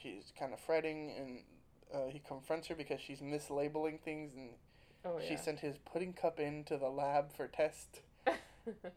she's 0.01 0.31
kind 0.39 0.53
of 0.53 0.59
fretting, 0.59 1.11
and 1.17 1.39
uh, 1.93 2.07
he 2.09 2.19
confronts 2.19 2.67
her 2.69 2.75
because 2.75 2.99
she's 2.99 3.19
mislabeling 3.19 3.99
things, 4.01 4.31
and 4.35 4.49
Oh 5.05 5.19
she 5.19 5.33
yeah. 5.33 5.41
sent 5.41 5.59
his 5.59 5.77
pudding 5.77 6.13
cup 6.13 6.39
into 6.39 6.77
the 6.77 6.89
lab 6.89 7.31
for 7.35 7.47
test. 7.47 7.99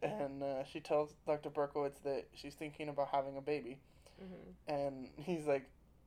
And 0.02 0.42
uh, 0.42 0.64
she 0.64 0.80
tells 0.80 1.12
Dr. 1.26 1.50
Berkowitz 1.50 2.00
that 2.02 2.24
she's 2.34 2.54
thinking 2.54 2.88
about 2.88 3.08
having 3.12 3.36
a 3.36 3.42
baby. 3.42 3.76
Mhm. 4.22 4.54
And 4.68 5.08
he's 5.16 5.46
like, 5.46 5.64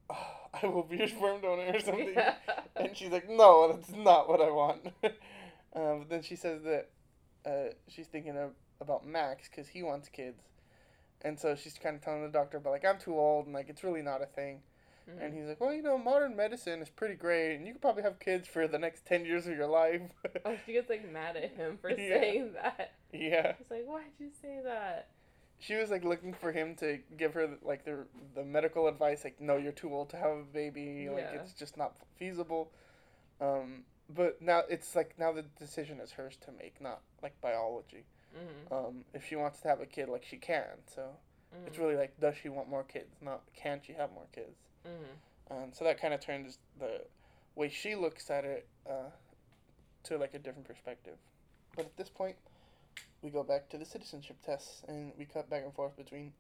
"Oh, 0.10 0.28
I 0.62 0.68
will 0.68 0.84
be 0.84 0.98
your 0.98 1.08
sperm 1.08 1.42
donor 1.42 1.72
or 1.74 1.80
something. 1.80 2.14
Yeah. 2.16 2.36
And 2.76 2.96
she's 2.98 3.12
like, 3.12 3.30
no, 3.30 3.72
that's 3.74 3.92
not 3.92 4.28
what 4.30 4.42
I 4.42 4.50
want. 4.50 4.88
um, 5.04 6.00
but 6.00 6.10
then 6.10 6.22
she 6.24 6.36
says 6.36 6.62
that 6.64 6.90
uh, 7.46 7.74
she's 7.88 8.08
thinking 8.08 8.38
of, 8.38 8.52
about 8.80 9.06
Max 9.06 9.48
because 9.50 9.68
he 9.68 9.84
wants 9.84 10.10
kids. 10.10 10.42
And 11.24 11.40
so 11.40 11.56
she's 11.56 11.78
kind 11.78 11.96
of 11.96 12.02
telling 12.02 12.24
the 12.24 12.30
doctor, 12.30 12.60
but 12.60 12.72
like, 12.72 12.84
I'm 12.86 12.98
too 12.98 13.16
old 13.18 13.46
and 13.46 13.54
like, 13.54 13.70
it's 13.70 13.84
really 13.84 14.02
not 14.02 14.22
a 14.22 14.26
thing. 14.26 14.62
Mhm. 15.10 15.24
And 15.26 15.34
he's 15.34 15.46
like, 15.48 15.60
well, 15.62 15.74
you 15.74 15.82
know, 15.84 15.98
modern 15.98 16.36
medicine 16.36 16.82
is 16.82 16.90
pretty 16.90 17.16
great 17.16 17.56
and 17.56 17.66
you 17.68 17.74
could 17.74 17.82
probably 17.82 18.04
have 18.04 18.20
kids 18.20 18.48
for 18.48 18.68
the 18.68 18.80
next 18.80 19.06
10 19.06 19.26
years 19.26 19.46
of 19.48 19.56
your 19.56 19.68
life. 19.68 20.02
Oh, 20.46 20.56
she 20.66 20.74
gets 20.74 20.90
like 20.90 21.10
mad 21.12 21.36
at 21.38 21.52
him 21.56 21.78
for 21.80 21.90
Yeah. 21.92 21.96
saying 22.20 22.54
that. 22.54 22.94
yeah. 23.14 23.54
She's 23.58 23.70
like, 23.70 23.86
"Why'd 23.86 24.06
you 24.20 24.30
say 24.42 24.60
that?" 24.64 25.10
She 25.62 25.76
was 25.76 25.92
like 25.92 26.04
looking 26.04 26.34
for 26.34 26.52
him 26.52 26.76
to 26.78 26.98
give 27.18 27.36
her 27.36 27.48
like 27.62 27.86
the 27.86 28.06
the 28.34 28.44
medical 28.44 28.88
advice, 28.88 29.24
like 29.24 29.40
no, 29.40 29.58
you're 29.58 29.72
too 29.72 29.94
old 29.94 30.10
to 30.10 30.18
have 30.18 30.32
a 30.32 30.44
baby, 30.44 31.08
like 31.08 31.30
Yeah. 31.32 31.40
it's 31.40 31.54
just 31.54 31.78
not 31.78 31.94
feasible. 32.18 32.72
Um, 33.40 33.86
but 34.10 34.42
now 34.42 34.64
it's 34.68 34.96
like 34.96 35.18
now 35.20 35.32
the 35.32 35.44
decision 35.44 36.00
is 36.00 36.12
hers 36.14 36.36
to 36.46 36.52
make, 36.52 36.82
not 36.82 37.02
like 37.22 37.40
biology. 37.42 38.06
Mhm. 38.36 38.72
Um, 38.72 39.06
if 39.14 39.24
she 39.28 39.36
wants 39.36 39.60
to 39.62 39.68
have 39.68 39.82
a 39.82 39.86
kid, 39.86 40.10
like 40.10 40.24
she 40.26 40.38
can. 40.38 40.82
So 40.88 41.16
Mhm. 41.54 41.68
it's 41.68 41.78
really 41.78 41.96
like, 41.96 42.20
does 42.20 42.36
she 42.36 42.50
want 42.50 42.68
more 42.68 42.84
kids? 42.84 43.22
Not 43.22 43.42
can 43.54 43.82
she 43.82 43.94
have 43.94 44.12
more 44.14 44.28
kids? 44.32 44.58
Mhm. 44.84 45.18
Um, 45.52 45.74
so 45.74 45.84
that 45.84 46.00
kind 46.00 46.14
of 46.14 46.22
turns 46.22 46.58
the 46.80 47.06
way 47.54 47.70
she 47.70 47.94
looks 47.94 48.32
at 48.32 48.46
it 48.46 48.68
uh, 48.90 49.12
to 50.04 50.18
like 50.18 50.34
a 50.34 50.40
different 50.40 50.68
perspective. 50.68 51.18
But 51.76 51.86
at 51.86 51.98
this 51.98 52.10
point, 52.10 52.38
we 53.22 53.30
go 53.30 53.44
back 53.44 53.70
to 53.70 53.78
the 53.78 53.86
citizenship 53.86 54.38
tests 54.46 54.84
and 54.88 55.14
we 55.18 55.26
cut 55.26 55.50
back 55.50 55.64
and 55.64 55.74
forth 55.74 55.96
between 55.96 56.34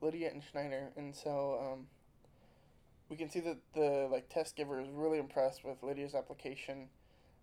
Lydia 0.00 0.30
and 0.30 0.42
Schneider. 0.42 0.90
And 0.96 1.14
so 1.14 1.58
um, 1.72 1.86
we 3.08 3.16
can 3.16 3.30
see 3.30 3.40
that 3.40 3.56
the 3.74 4.08
like 4.10 4.28
test 4.28 4.56
giver 4.56 4.80
is 4.80 4.88
really 4.90 5.18
impressed 5.18 5.64
with 5.64 5.82
Lydia's 5.82 6.14
application, 6.14 6.88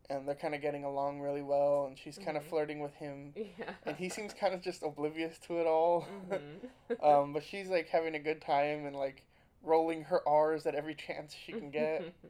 and 0.10 0.27
they're 0.27 0.36
kind 0.36 0.55
of 0.55 0.62
getting 0.62 0.84
along 0.84 1.19
really 1.22 1.41
well. 1.41 1.86
And 1.88 1.98
she's 1.98 2.17
kind 2.17 2.38
of 2.38 2.43
Mhm. 2.43 2.50
flirting 2.50 2.79
with 2.79 2.93
him, 2.96 3.34
Yeah. 3.36 3.74
and 3.86 3.98
he 3.98 4.10
seems 4.10 4.34
kind 4.34 4.53
of 4.53 4.62
just 4.62 4.84
oblivious 4.84 5.38
to 5.39 5.60
it 5.60 5.67
all. 5.67 6.07
Mhm. 6.29 6.69
um, 7.03 7.34
but 7.34 7.43
she's 7.43 7.69
like 7.69 7.89
having 7.89 8.15
a 8.15 8.19
good 8.19 8.41
time 8.41 8.86
and 8.86 8.96
like 8.96 9.24
rolling 9.63 10.03
her 10.03 10.25
R's 10.27 10.65
at 10.65 10.75
every 10.75 10.96
chance 10.96 11.34
she 11.34 11.51
can 11.53 11.72
get. 11.72 12.13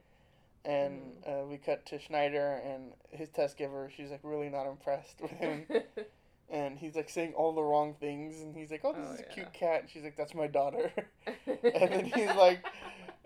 And 0.66 1.24
uh, 1.26 1.46
we 1.46 1.58
cut 1.60 1.86
to 1.86 2.00
Schneider 2.00 2.56
and 2.56 2.92
his 3.12 3.30
test 3.30 3.56
giver. 3.56 3.90
She's 3.96 4.10
like 4.12 4.20
really 4.22 4.50
not 4.50 4.68
impressed 4.70 5.22
with 5.22 5.32
him, 5.32 5.66
and 6.50 6.78
he's 6.80 6.96
like 6.96 7.10
saying 7.10 7.34
all 7.34 7.54
the 7.54 7.64
wrong 7.64 7.96
things. 8.00 8.42
And 8.42 8.56
he's 8.56 8.72
like, 8.72 8.82
"Oh, 8.84 8.94
this 8.94 9.06
Oh, 9.10 9.14
is 9.14 9.20
a 9.20 9.24
yeah. 9.24 9.34
cute 9.34 9.54
cat." 9.54 9.82
And 9.82 9.90
she's 9.90 10.04
like, 10.04 10.16
"That's 10.18 10.34
my 10.34 10.48
daughter." 10.48 10.92
and 11.48 11.92
then 11.92 12.06
he's 12.06 12.36
like, 12.36 12.66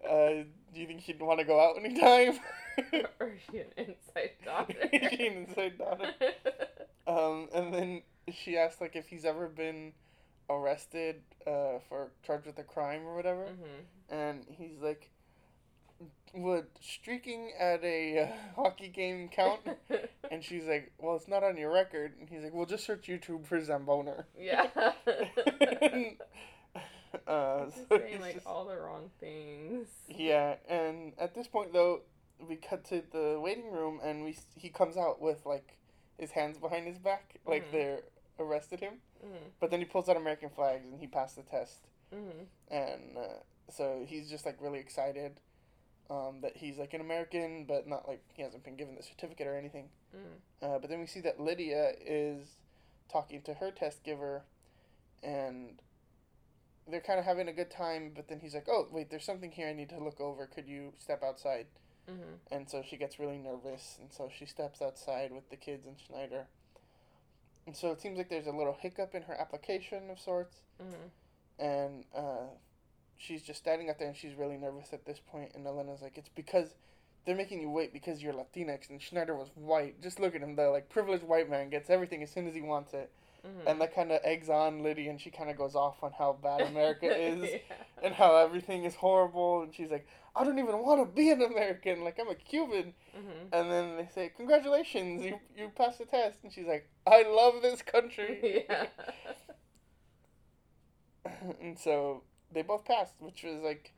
uh, 0.07 0.29
"Do 0.73 0.79
you 0.81 0.87
think 0.87 1.01
she'd 1.01 1.21
want 1.21 1.39
to 1.39 1.45
go 1.45 1.59
out 1.59 1.77
anytime?" 1.77 2.39
or 3.19 3.27
is 3.29 3.41
she 3.51 3.59
an 3.59 3.67
inside 3.77 4.31
daughter? 4.45 4.73
Is 4.91 5.09
she 5.11 5.27
an 5.27 5.33
inside 5.47 5.77
daughter? 5.77 6.11
Um, 7.07 7.49
and 7.53 7.73
then 7.73 8.01
she 8.33 8.57
asked 8.57 8.79
like 8.81 8.95
if 8.95 9.07
he's 9.07 9.25
ever 9.25 9.47
been 9.47 9.93
arrested 10.49 11.21
uh, 11.47 11.79
for 11.89 12.11
charged 12.23 12.45
with 12.47 12.57
a 12.59 12.63
crime 12.63 13.05
or 13.05 13.15
whatever. 13.15 13.45
Mhm. 13.45 13.85
and 14.09 14.45
he's 14.49 14.81
like, 14.81 15.09
"Would 16.33 16.67
streaking 16.79 17.51
at 17.59 17.83
a 17.83 18.19
uh, 18.19 18.27
hockey 18.55 18.87
game 18.89 19.29
count?" 19.29 19.61
And 20.31 20.43
she's 20.43 20.65
like, 20.65 20.91
"Well, 20.97 21.15
it's 21.17 21.27
not 21.27 21.43
on 21.43 21.57
your 21.57 21.71
record." 21.73 22.13
And 22.19 22.29
he's 22.29 22.41
like, 22.41 22.53
"Well, 22.53 22.65
just 22.65 22.85
search 22.85 23.07
YouTube 23.07 23.45
for 23.45 23.59
Zamboner." 23.59 24.23
yeah. 24.39 24.67
uh, 27.27 27.65
Just 27.65 27.89
so 27.89 27.97
saying 27.97 28.21
like 28.21 28.35
just- 28.35 28.47
all 28.47 28.65
the 28.65 28.77
wrong 28.77 29.09
things. 29.19 29.87
yeah, 30.07 30.55
and 30.69 31.13
at 31.19 31.35
this 31.35 31.47
point 31.47 31.73
though, 31.73 32.01
we 32.47 32.55
cut 32.55 32.83
to 32.85 33.03
the 33.11 33.39
waiting 33.41 33.71
room, 33.71 33.99
and 34.03 34.23
we 34.23 34.37
he 34.55 34.69
comes 34.69 34.97
out 34.97 35.21
with 35.21 35.45
like 35.45 35.77
his 36.17 36.31
hands 36.31 36.57
behind 36.57 36.87
his 36.87 36.97
back, 36.97 37.35
like 37.45 37.67
Mhm. 37.67 37.71
they're 37.71 37.99
arrested 38.39 38.79
him. 38.79 39.01
Mhm. 39.23 39.51
But 39.59 39.69
then 39.71 39.79
he 39.79 39.85
pulls 39.85 40.07
out 40.09 40.17
American 40.17 40.49
flags, 40.49 40.85
and 40.85 40.99
he 40.99 41.07
passed 41.07 41.35
the 41.35 41.43
test. 41.43 41.87
Mhm. 42.13 42.45
and 42.69 43.17
uh, 43.17 43.39
so 43.69 44.03
he's 44.05 44.29
just 44.29 44.45
like 44.45 44.57
really 44.59 44.79
excited 44.79 45.39
um, 46.11 46.41
that 46.41 46.57
he's 46.57 46.77
like 46.77 46.93
an 46.93 46.99
American, 47.01 47.63
but 47.65 47.87
not 47.87 48.05
like 48.07 48.21
he 48.33 48.41
hasn't 48.41 48.63
been 48.65 48.75
given 48.75 48.95
the 48.95 49.03
certificate 49.03 49.47
or 49.47 49.55
anything. 49.55 49.89
Mhm. 50.13 50.41
Uh, 50.61 50.77
but 50.79 50.89
then 50.89 50.99
we 50.99 51.05
see 51.07 51.21
that 51.21 51.39
Lydia 51.39 51.93
is 52.01 52.57
talking 53.09 53.41
to 53.43 53.53
her 53.55 53.71
test 53.71 54.03
giver, 54.03 54.43
and 55.23 55.81
they're 56.87 56.99
kind 57.01 57.17
of 57.19 57.25
having 57.25 57.47
a 57.47 57.53
good 57.53 57.71
time. 57.71 58.11
But 58.13 58.27
then 58.27 58.41
he's 58.41 58.53
like, 58.53 58.67
"Oh, 58.67 58.87
wait, 58.91 59.09
there's 59.09 59.23
something 59.23 59.51
here 59.51 59.67
I 59.67 59.73
need 59.73 59.89
to 59.89 60.03
look 60.03 60.19
over. 60.19 60.45
Could 60.47 60.67
you 60.67 60.93
step 60.99 61.23
outside?" 61.23 61.67
Mhm. 62.07 62.39
And 62.51 62.69
so 62.69 62.81
she 62.81 62.97
gets 62.97 63.17
really 63.19 63.37
nervous, 63.37 63.97
and 63.99 64.11
so 64.11 64.27
she 64.29 64.45
steps 64.45 64.81
outside 64.81 65.31
with 65.31 65.49
the 65.49 65.55
kids 65.55 65.85
and 65.87 65.97
Schneider. 65.99 66.47
And 67.65 67.77
so 67.77 67.91
it 67.91 68.01
seems 68.01 68.17
like 68.17 68.27
there's 68.27 68.47
a 68.47 68.51
little 68.51 68.73
hiccup 68.73 69.13
in 69.15 69.21
her 69.23 69.35
application 69.39 70.09
of 70.09 70.19
sorts 70.19 70.61
Mhm. 70.79 71.11
and 71.59 72.05
uh, 72.13 72.47
she's 73.21 73.41
just 73.43 73.59
standing 73.59 73.89
up 73.89 73.99
there 73.99 74.07
and 74.07 74.17
she's 74.17 74.33
really 74.35 74.57
nervous 74.57 74.93
at 74.93 75.05
this 75.05 75.19
point 75.19 75.51
and 75.55 75.65
elena's 75.67 76.01
like 76.01 76.17
it's 76.17 76.29
because 76.35 76.75
they're 77.25 77.35
making 77.35 77.61
you 77.61 77.69
wait 77.69 77.93
because 77.93 78.23
you're 78.23 78.33
latinx. 78.33 78.89
And 78.89 78.99
schneider 78.99 79.35
was 79.35 79.49
white. 79.53 80.01
Just 80.01 80.19
look 80.19 80.33
at 80.35 80.41
him 80.41 80.55
the 80.55 80.69
like 80.69 80.89
privileged 80.89 81.23
white 81.23 81.47
man 81.49 81.69
gets 81.69 81.89
everything 81.91 82.23
as 82.23 82.31
soon 82.31 82.47
as 82.47 82.55
he 82.55 82.61
wants 82.61 82.93
it. 82.95 83.11
Mhm. 83.45 83.65
and 83.71 83.81
that 83.81 83.95
kind 83.95 84.11
of 84.11 84.21
eggs 84.23 84.49
on 84.49 84.83
liddy 84.83 85.07
and 85.07 85.19
she 85.19 85.31
kind 85.31 85.49
of 85.49 85.57
goes 85.57 85.73
off 85.75 86.03
on 86.03 86.11
how 86.11 86.33
bad 86.43 86.61
america 86.71 87.07
is 87.07 87.49
Yeah. 87.49 87.57
and 88.03 88.13
how 88.13 88.35
everything 88.35 88.83
is 88.85 88.93
horrible. 88.95 89.61
And 89.63 89.73
she's 89.73 89.89
like 89.91 90.07
i 90.35 90.43
don't 90.43 90.59
even 90.59 90.77
want 90.79 90.99
to 91.01 91.05
be 91.15 91.29
an 91.31 91.41
american. 91.43 92.03
Like 92.03 92.17
i'm 92.19 92.29
a 92.29 92.35
cuban. 92.35 92.93
Mhm. 93.15 93.49
and 93.53 93.71
then 93.71 93.97
they 93.97 94.07
say 94.13 94.31
congratulations. 94.35 95.23
You, 95.23 95.39
you 95.57 95.69
passed 95.75 95.99
the 95.99 96.05
test. 96.05 96.39
And 96.43 96.51
she's 96.51 96.65
like 96.67 96.87
i 97.05 97.21
love 97.23 97.61
this 97.61 97.81
country. 97.83 98.65
Yeah. 98.69 98.87
and 101.61 101.77
so 101.77 102.23
they 102.51 102.61
both 102.61 102.85
passed, 102.85 103.13
which 103.19 103.43
was 103.43 103.61
like. 103.61 103.93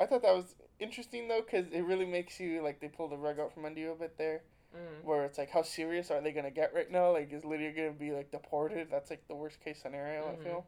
I 0.00 0.06
thought 0.06 0.22
that 0.22 0.34
was 0.34 0.54
interesting 0.78 1.28
though, 1.28 1.42
because 1.42 1.66
it 1.72 1.82
really 1.82 2.06
makes 2.06 2.40
you 2.40 2.62
like 2.62 2.80
they 2.80 2.88
pull 2.88 3.08
the 3.08 3.18
rug 3.18 3.38
out 3.38 3.52
from 3.52 3.64
under 3.66 3.80
you 3.80 3.92
a 3.92 3.94
bit 3.94 4.16
there, 4.16 4.42
Mm. 4.74 5.02
where 5.04 5.24
it's 5.24 5.36
like, 5.36 5.50
how 5.50 5.62
serious 5.62 6.10
are 6.10 6.20
they 6.20 6.32
gonna 6.32 6.50
get 6.50 6.72
right 6.72 6.90
now? 6.90 7.12
Like, 7.12 7.32
is 7.32 7.44
Lydia 7.44 7.72
gonna 7.72 7.90
be 7.92 8.12
like 8.12 8.30
deported? 8.30 8.88
That's 8.90 9.10
like 9.10 9.26
the 9.28 9.34
worst 9.34 9.60
case 9.60 9.82
scenario. 9.82 10.22
Mhm. 10.28 10.40
I 10.40 10.44
feel. 10.44 10.66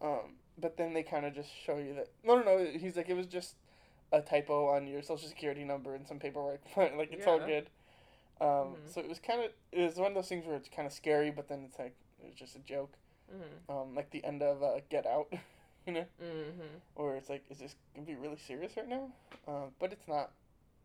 Um, 0.00 0.36
but 0.58 0.76
then 0.76 0.94
they 0.94 1.02
kind 1.02 1.26
of 1.26 1.34
just 1.34 1.50
show 1.52 1.76
you 1.76 1.94
that 1.94 2.08
no, 2.22 2.36
no, 2.40 2.44
no. 2.44 2.64
He's 2.78 2.96
like, 2.96 3.08
it 3.08 3.14
was 3.14 3.26
just 3.26 3.56
a 4.12 4.22
typo 4.22 4.68
on 4.68 4.86
your 4.86 5.02
social 5.02 5.28
security 5.28 5.64
number 5.64 5.94
and 5.94 6.06
some 6.06 6.18
paperwork. 6.18 6.60
like 6.76 7.12
it's 7.12 7.26
all 7.26 7.40
good. 7.40 7.68
Um, 8.40 8.76
Mhm. 8.76 8.88
so 8.88 9.00
it 9.00 9.08
was 9.08 9.18
kind 9.18 9.42
of 9.42 9.50
it 9.72 9.82
was 9.84 9.96
one 9.96 10.12
of 10.12 10.14
those 10.14 10.28
things 10.28 10.46
where 10.46 10.56
it's 10.56 10.68
kind 10.68 10.86
of 10.86 10.92
scary, 10.92 11.30
but 11.30 11.48
then 11.48 11.64
it's 11.64 11.78
like 11.78 11.94
it 12.22 12.26
was 12.26 12.34
just 12.34 12.56
a 12.56 12.60
joke. 12.60 12.96
Mm. 13.32 13.58
Um, 13.68 13.94
like 13.94 14.10
the 14.10 14.24
end 14.24 14.42
of 14.42 14.62
uh, 14.62 14.80
Get 14.90 15.06
Out, 15.06 15.32
you 15.86 15.92
know, 15.92 16.06
Mm-hmm. 16.22 16.78
where 16.94 17.16
it's 17.16 17.28
like, 17.28 17.44
is 17.50 17.58
this 17.58 17.74
gonna 17.94 18.06
be 18.06 18.14
really 18.14 18.38
serious 18.46 18.76
right 18.76 18.88
now? 18.88 19.08
Uh, 19.46 19.66
but 19.78 19.92
it's 19.92 20.06
not. 20.08 20.30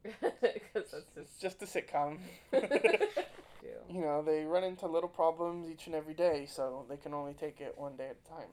That's 0.21 0.93
It's 1.15 1.37
just 1.39 1.61
a 1.61 1.65
sitcom. 1.65 2.17
you 2.51 4.01
know, 4.01 4.21
they 4.23 4.45
run 4.45 4.63
into 4.63 4.87
little 4.87 5.09
problems 5.09 5.69
each 5.69 5.85
and 5.85 5.95
every 5.95 6.13
day, 6.13 6.47
so 6.49 6.85
they 6.89 6.97
can 6.97 7.13
only 7.13 7.33
take 7.33 7.61
it 7.61 7.77
one 7.77 7.95
day 7.95 8.09
at 8.09 8.17
a 8.25 8.29
time. 8.29 8.49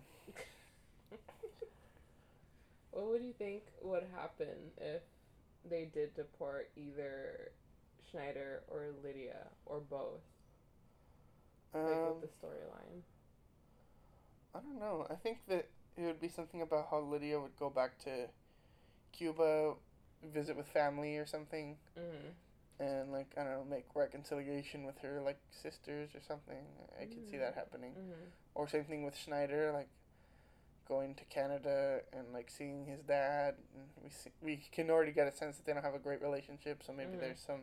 What 2.91 3.07
would 3.09 3.23
you 3.23 3.33
think 3.33 3.63
would 3.83 4.05
happen 4.15 4.73
if 4.77 5.03
they 5.65 5.85
did 5.87 6.15
deport 6.15 6.71
either 6.77 7.53
Schneider 8.11 8.63
or 8.69 8.89
Lydia 9.03 9.49
or 9.67 9.81
both? 9.81 10.23
Like 11.75 12.03
Um, 12.03 12.15
with 12.21 12.21
the 12.21 12.27
storyline. 12.47 13.03
I 14.55 14.61
don't 14.61 14.79
know. 14.81 15.07
I 15.11 15.15
think 15.15 15.39
that 15.49 15.69
it 15.97 16.03
would 16.03 16.21
be 16.21 16.29
something 16.29 16.63
about 16.63 16.89
how 16.91 17.01
Lydia 17.01 17.41
would 17.41 17.57
go 17.59 17.71
back 17.71 17.99
to 18.05 18.29
Cuba, 19.13 19.75
visit 20.33 20.57
with 20.57 20.67
family 20.69 21.17
or 21.17 21.27
something, 21.27 21.77
Mm. 21.97 22.33
and 22.81 23.13
like 23.13 23.27
I 23.37 23.45
don't 23.45 23.53
know, 23.53 23.65
make 23.65 23.87
reconciliation 23.95 24.85
with 24.85 24.99
her 24.99 25.21
like 25.21 25.39
sisters 25.51 26.11
or 26.15 26.21
something. 26.21 26.65
I 27.01 27.05
could 27.07 27.29
see 27.31 27.37
that 27.37 27.55
happening. 27.55 27.93
Mm-hmm. 27.93 28.25
Or 28.55 28.69
same 28.69 28.85
thing 28.85 29.05
with 29.05 29.17
Schneider, 29.17 29.73
like 29.73 29.89
going 30.89 31.15
to 31.17 31.25
Canada 31.27 32.01
and 32.13 32.33
like 32.33 32.51
seeing 32.51 32.87
his 32.87 33.03
dad. 33.03 33.55
And 33.75 33.85
we 34.03 34.11
see, 34.11 34.31
we 34.41 34.57
can 34.73 34.91
already 34.91 35.13
get 35.13 35.27
a 35.29 35.33
sense 35.33 35.57
that 35.57 35.67
they 35.67 35.73
don't 35.73 35.85
have 35.85 35.95
a 35.95 35.99
great 35.99 36.23
relationship, 36.23 36.83
so 36.85 36.93
maybe 36.93 37.17
there's 37.21 37.41
some 37.41 37.63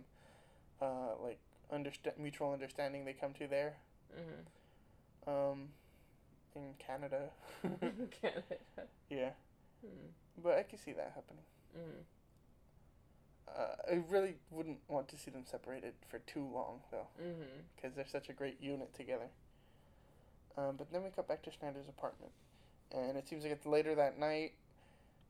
uh, 0.81 1.15
like 1.21 1.39
understa- 1.73 2.17
mutual 2.17 2.53
understanding 2.53 3.05
they 3.05 3.13
come 3.13 3.33
to 3.33 3.47
there. 3.47 3.77
Mm-hmm. 4.13 5.29
Um, 5.29 5.69
in 6.55 6.73
Canada. 6.79 7.29
Canada. 8.21 8.43
yeah, 9.09 9.29
Mm. 9.85 10.09
but 10.41 10.57
I 10.57 10.63
can 10.63 10.79
see 10.79 10.93
that 10.93 11.11
happening. 11.13 11.43
Mm. 11.77 12.03
Uh, 13.47 13.75
I 13.91 14.01
really 14.09 14.35
wouldn't 14.49 14.79
want 14.87 15.07
to 15.09 15.17
see 15.17 15.29
them 15.31 15.43
separated 15.45 15.93
for 16.09 16.19
too 16.19 16.41
long 16.53 16.79
though, 16.91 17.07
Mm-hmm. 17.21 17.43
because 17.75 17.95
they're 17.95 18.07
such 18.07 18.29
a 18.29 18.33
great 18.33 18.59
unit 18.61 18.93
together. 18.95 19.27
Um, 20.57 20.75
but 20.77 20.91
then 20.91 21.03
we 21.03 21.09
cut 21.09 21.27
back 21.27 21.43
to 21.43 21.51
Schneider's 21.51 21.87
apartment, 21.87 22.31
and 22.91 23.17
it 23.17 23.27
seems 23.27 23.43
like 23.43 23.51
it's 23.51 23.65
later 23.65 23.93
that 23.95 24.17
night, 24.17 24.53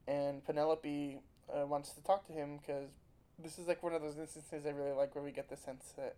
and 0.07 0.45
Penelope 0.45 1.19
uh, 1.51 1.65
wants 1.65 1.91
to 1.93 2.03
talk 2.03 2.25
to 2.27 2.33
him 2.33 2.57
because 2.57 2.89
this 3.39 3.57
is 3.59 3.67
like 3.67 3.83
one 3.83 3.93
of 3.93 4.01
those 4.01 4.17
instances 4.17 4.65
I 4.65 4.69
really 4.69 4.93
like 4.93 5.13
where 5.15 5.23
we 5.23 5.31
get 5.31 5.49
the 5.49 5.57
sense 5.57 5.93
that 5.97 6.15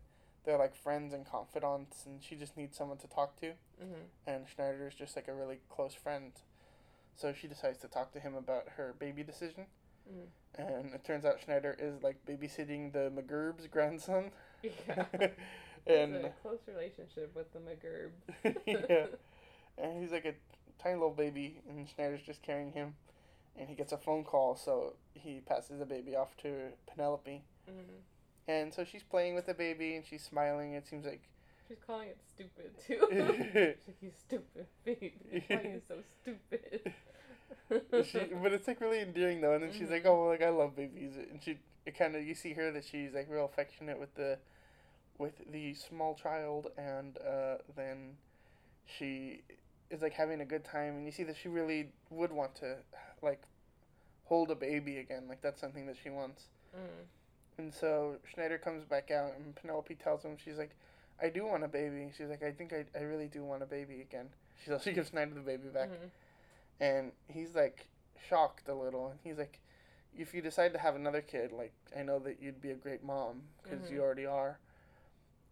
they're 0.47 0.57
like 0.57 0.75
friends 0.75 1.13
and 1.13 1.29
confidants, 1.29 2.05
and 2.07 2.23
she 2.23 2.35
just 2.35 2.55
needs 2.57 2.75
someone 2.77 2.97
to 2.99 3.07
talk 3.07 3.39
to, 3.41 3.47
Mm-hmm. 3.83 4.01
and 4.25 4.45
Schneider 4.47 4.87
is 4.87 4.95
just 4.95 5.15
like 5.15 5.27
a 5.27 5.33
really 5.33 5.59
close 5.69 5.93
friend. 5.93 6.31
So 7.15 7.33
she 7.33 7.47
decides 7.47 7.77
to 7.79 7.87
talk 7.87 8.11
to 8.13 8.19
him 8.19 8.33
about 8.33 8.63
her 8.77 8.95
baby 8.97 9.21
decision, 9.23 9.65
Mm. 10.09 10.27
and 10.57 10.93
it 10.93 11.03
turns 11.03 11.25
out 11.25 11.41
Schneider 11.43 11.75
is 11.77 12.01
like 12.01 12.15
babysitting 12.25 12.93
the 12.93 13.11
McGurb's 13.15 13.67
grandson. 13.67 14.31
Yeah. 14.63 15.05
and 15.85 16.15
a 16.15 16.29
close 16.41 16.59
relationship 16.67 17.35
with 17.35 17.51
the 17.53 17.59
McGurb. 17.59 18.55
yeah, 18.89 19.05
and 19.77 20.01
he's 20.01 20.11
like 20.11 20.25
a 20.25 20.33
tiny 20.81 20.95
little 20.95 21.11
baby, 21.11 21.59
and 21.69 21.87
Schneider's 21.87 22.23
just 22.23 22.41
carrying 22.41 22.71
him, 22.71 22.95
and 23.57 23.69
he 23.69 23.75
gets 23.75 23.91
a 23.91 23.97
phone 23.97 24.23
call, 24.23 24.55
so 24.55 24.93
he 25.13 25.41
passes 25.45 25.77
the 25.79 25.85
baby 25.85 26.15
off 26.15 26.35
to 26.37 26.69
Penelope, 26.87 27.43
Mm. 27.69 28.01
And 28.47 28.73
so 28.73 28.83
she's 28.83 29.03
playing 29.03 29.35
with 29.35 29.45
the 29.45 29.53
baby, 29.53 29.95
and 29.95 30.05
she's 30.05 30.23
smiling. 30.23 30.73
It 30.73 30.87
seems 30.87 31.05
like 31.05 31.21
She's 31.67 31.77
calling 31.85 32.07
it 32.09 32.17
stupid 32.29 32.71
too. 32.87 33.07
She's 33.75 33.87
like, 33.87 33.97
you 34.01 34.11
stupid 34.17 34.67
baby. 34.85 35.43
Why 35.49 35.55
are 35.57 35.63
you 35.63 35.81
so 35.87 35.95
stupid? 36.21 36.93
she, 38.05 38.19
but 38.41 38.53
it's 38.53 38.67
like 38.69 38.79
really 38.79 39.01
endearing 39.01 39.41
though. 39.41 39.53
And 39.53 39.63
then 39.63 39.71
she's 39.73 39.89
like, 39.89 40.03
Mhm. 40.03 40.07
"Oh, 40.07 40.21
well, 40.21 40.29
like 40.29 40.41
I 40.41 40.49
love 40.49 40.75
babies," 40.77 41.15
and 41.17 41.43
she 41.43 41.57
it 41.85 41.97
kind 41.97 42.15
of 42.15 42.25
you 42.25 42.35
see 42.35 42.53
her 42.53 42.71
that 42.71 42.85
she's 42.85 43.13
like 43.13 43.27
real 43.29 43.43
affectionate 43.45 43.99
with 43.99 44.15
the 44.15 44.37
with 45.17 45.33
the 45.51 45.73
small 45.73 46.15
child, 46.15 46.67
and 46.77 47.17
uh, 47.17 47.57
then 47.75 48.15
she 48.85 49.41
is 49.89 50.01
like 50.01 50.13
having 50.13 50.39
a 50.39 50.45
good 50.45 50.63
time, 50.63 50.95
and 50.95 51.05
you 51.05 51.11
see 51.11 51.23
that 51.23 51.35
she 51.35 51.49
really 51.49 51.89
would 52.09 52.31
want 52.31 52.55
to 52.55 52.77
like 53.21 53.41
hold 54.25 54.51
a 54.51 54.55
baby 54.55 54.99
again. 54.99 55.23
Like 55.27 55.41
that's 55.41 55.59
something 55.59 55.85
that 55.87 55.97
she 56.01 56.09
wants. 56.09 56.43
mm. 56.73 57.03
And 57.57 57.73
so 57.73 58.17
Schneider 58.33 58.57
comes 58.57 58.85
back 58.85 59.09
out, 59.11 59.31
and 59.35 59.55
Penelope 59.55 59.95
tells 59.95 60.23
him, 60.23 60.37
she's 60.43 60.57
like, 60.57 60.75
I 61.21 61.29
do 61.29 61.45
want 61.45 61.63
a 61.63 61.67
baby. 61.67 62.11
She's 62.15 62.29
like, 62.29 62.43
I 62.43 62.51
think 62.51 62.71
I, 62.73 62.85
I 62.97 63.01
really 63.01 63.27
do 63.27 63.43
want 63.43 63.63
a 63.63 63.65
baby 63.65 64.01
again. 64.01 64.29
She 64.65 64.71
she 64.83 64.91
gives 64.91 65.09
Schneider 65.09 65.35
the 65.35 65.41
baby 65.41 65.67
back. 65.69 65.89
Mhm. 65.89 66.09
And 66.79 67.11
he's 67.27 67.53
like 67.55 67.87
shocked 68.27 68.67
a 68.67 68.73
little. 68.73 69.09
And 69.11 69.19
he's 69.23 69.37
like, 69.37 69.59
if 70.17 70.33
you 70.33 70.41
decide 70.41 70.73
to 70.73 70.79
have 70.79 70.95
another 70.95 71.21
kid, 71.21 71.51
like, 71.51 71.73
I 71.95 72.01
know 72.01 72.17
that 72.19 72.41
you'd 72.41 72.59
be 72.59 72.71
a 72.71 72.75
great 72.75 73.03
mom 73.03 73.43
because 73.61 73.91
you 73.91 73.99
Mhm. 73.99 74.01
already 74.01 74.25
are. 74.25 74.57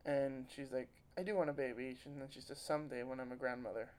And 0.05 0.45
she's 0.55 0.71
like, 0.71 0.89
I 1.17 1.21
do 1.23 1.35
want 1.35 1.51
a 1.51 1.53
baby. 1.53 1.97
And 2.05 2.19
then 2.19 2.29
she 2.31 2.41
says, 2.41 2.57
someday 2.59 3.03
when 3.03 3.19
I'm 3.19 3.31
a 3.31 3.35
grandmother. 3.35 3.89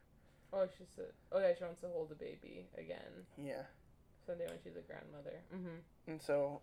Oh, 0.52 0.66
she 0.76 0.84
said. 0.96 1.12
Oh 1.30 1.38
yeah, 1.38 1.52
she 1.56 1.62
wants 1.64 1.80
to 1.82 1.88
hold 1.88 2.10
a 2.10 2.16
baby 2.16 2.66
again 2.76 3.24
Yeah. 3.38 3.62
someday 4.26 4.46
when 4.46 4.58
she's 4.64 4.76
a 4.76 4.80
grandmother. 4.82 5.38
Mm-hmm. 5.54 6.10
And 6.10 6.20
so 6.20 6.60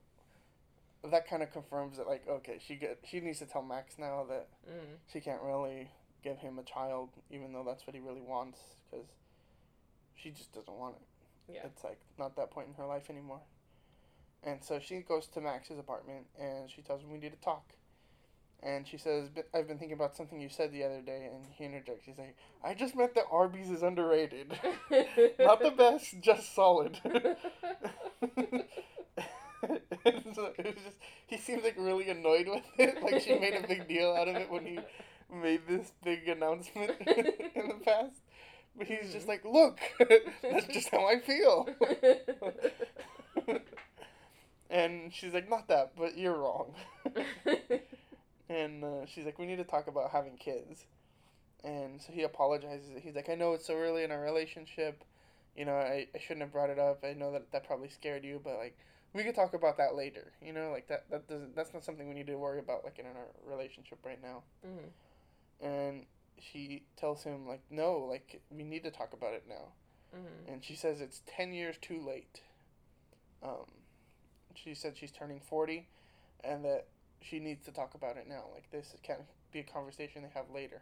that 1.11 1.27
kind 1.27 1.43
of 1.43 1.51
confirms 1.51 1.97
that, 1.97 2.07
like, 2.07 2.27
okay, 2.27 2.59
she 2.65 2.75
get 2.75 2.99
she 3.03 3.19
needs 3.19 3.39
to 3.39 3.45
tell 3.45 3.61
Max 3.61 3.97
now 3.97 4.25
that 4.29 4.47
Mm. 4.69 4.97
she 5.11 5.19
can't 5.19 5.41
really 5.41 5.91
give 6.23 6.37
him 6.37 6.57
a 6.59 6.63
child, 6.63 7.09
even 7.29 7.51
though 7.51 7.63
that's 7.63 7.85
what 7.85 7.95
he 7.95 8.01
really 8.01 8.21
wants, 8.21 8.59
because 8.89 9.07
she 10.15 10.31
just 10.31 10.53
doesn't 10.53 10.73
want 10.77 10.95
it. 10.95 11.53
Yeah. 11.53 11.65
It's 11.65 11.83
like 11.83 11.99
not 12.17 12.35
that 12.37 12.51
point 12.51 12.67
in 12.69 12.73
her 12.75 12.85
life 12.85 13.09
anymore. 13.09 13.41
And 14.43 14.63
so 14.63 14.79
she 14.79 14.99
goes 14.99 15.27
to 15.27 15.41
Max's 15.41 15.79
apartment 15.79 16.25
and 16.39 16.69
she 16.69 16.81
tells 16.81 17.01
him 17.01 17.11
we 17.11 17.17
need 17.17 17.31
to 17.33 17.39
talk. 17.41 17.73
And 18.61 18.87
she 18.87 18.97
says, 18.97 19.29
I've 19.53 19.67
been 19.67 19.77
thinking 19.77 19.97
about 19.97 20.15
something 20.15 20.39
you 20.39 20.47
said 20.47 20.71
the 20.71 20.85
other 20.85 21.01
day. 21.01 21.29
And 21.33 21.45
he 21.51 21.65
interjects. 21.65 22.05
He's 22.05 22.17
like, 22.17 22.37
I 22.63 22.73
just 22.73 22.95
meant 22.95 23.13
that 23.15 23.25
Arby's 23.29 23.69
is 23.69 23.83
underrated. 23.83 24.57
Not 25.39 25.61
the 25.61 25.73
best, 25.77 26.15
just 26.21 26.55
solid. 26.55 26.97
it 29.63 30.25
was 30.25 30.83
just, 30.83 30.97
he 31.27 31.37
seems 31.37 31.63
like 31.63 31.75
really 31.77 32.09
annoyed 32.09 32.47
with 32.47 32.63
it. 32.77 33.01
Like 33.03 33.21
she 33.21 33.37
made 33.37 33.55
a 33.55 33.67
big 33.67 33.87
deal 33.87 34.13
out 34.13 34.27
of 34.27 34.35
it 34.35 34.49
when 34.49 34.65
he 34.65 34.79
made 35.33 35.61
this 35.67 35.91
big 36.03 36.27
announcement 36.27 36.91
in 37.55 37.67
the 37.67 37.79
past. 37.85 38.15
But 38.75 38.87
he's 38.87 39.13
just 39.13 39.27
like, 39.27 39.45
look, 39.45 39.79
that's 40.41 40.67
just 40.67 40.89
how 40.89 41.07
I 41.07 41.19
feel. 41.19 41.69
and 44.69 45.13
she's 45.13 45.33
like, 45.33 45.49
not 45.49 45.67
that, 45.67 45.91
but 45.95 46.17
you're 46.17 46.37
wrong. 46.37 46.73
and 48.49 48.83
uh, 48.83 49.05
she's 49.05 49.25
like, 49.25 49.37
we 49.37 49.45
need 49.45 49.57
to 49.57 49.63
talk 49.63 49.87
about 49.87 50.11
having 50.11 50.37
kids. 50.37 50.85
And 51.63 52.01
so 52.01 52.11
he 52.11 52.23
apologizes. 52.23 52.89
He's 53.01 53.15
like, 53.15 53.29
I 53.29 53.35
know 53.35 53.53
it's 53.53 53.67
so 53.67 53.75
early 53.75 54.03
in 54.03 54.11
our 54.11 54.21
relationship. 54.21 55.03
You 55.55 55.65
know, 55.65 55.75
I, 55.75 56.07
I 56.13 56.19
shouldn't 56.19 56.41
have 56.41 56.51
brought 56.51 56.71
it 56.71 56.79
up. 56.79 57.03
I 57.03 57.13
know 57.13 57.31
that 57.31 57.51
that 57.51 57.65
probably 57.65 57.89
scared 57.89 58.23
you, 58.23 58.41
but 58.43 58.57
like, 58.57 58.75
we 59.13 59.23
could 59.23 59.35
talk 59.35 59.53
about 59.53 59.77
that 59.77 59.95
later. 59.95 60.31
You 60.41 60.53
know, 60.53 60.71
like 60.71 60.87
that 60.87 61.09
that 61.11 61.27
doesn't 61.27 61.55
that's 61.55 61.73
not 61.73 61.83
something 61.83 62.07
we 62.07 62.13
need 62.13 62.27
to 62.27 62.35
worry 62.35 62.59
about 62.59 62.83
like 62.83 62.99
in 62.99 63.05
our 63.05 63.27
relationship 63.45 63.99
right 64.05 64.21
now. 64.21 64.43
Mhm. 64.65 64.89
And 65.61 66.05
she 66.39 66.83
tells 66.97 67.23
him 67.23 67.47
like, 67.47 67.61
no, 67.69 67.99
like 67.99 68.41
we 68.49 68.63
need 68.63 68.83
to 68.83 68.91
talk 68.91 69.13
about 69.13 69.33
it 69.33 69.45
now. 69.47 69.73
Mhm. 70.15 70.53
And 70.53 70.63
she 70.63 70.75
says 70.75 71.01
it's 71.01 71.21
10 71.25 71.53
years 71.53 71.77
too 71.77 71.99
late. 71.99 72.41
Um, 73.41 73.65
she 74.55 74.73
said 74.73 74.97
she's 74.97 75.11
turning 75.11 75.39
40 75.39 75.87
and 76.43 76.63
that 76.65 76.87
she 77.21 77.39
needs 77.39 77.63
to 77.65 77.71
talk 77.71 77.93
about 77.93 78.17
it 78.17 78.27
now. 78.27 78.45
Like, 78.53 78.69
this 78.69 78.95
can't 79.01 79.21
be 79.51 79.59
a 79.59 79.63
conversation 79.63 80.23
they 80.23 80.29
have 80.29 80.49
later. 80.49 80.81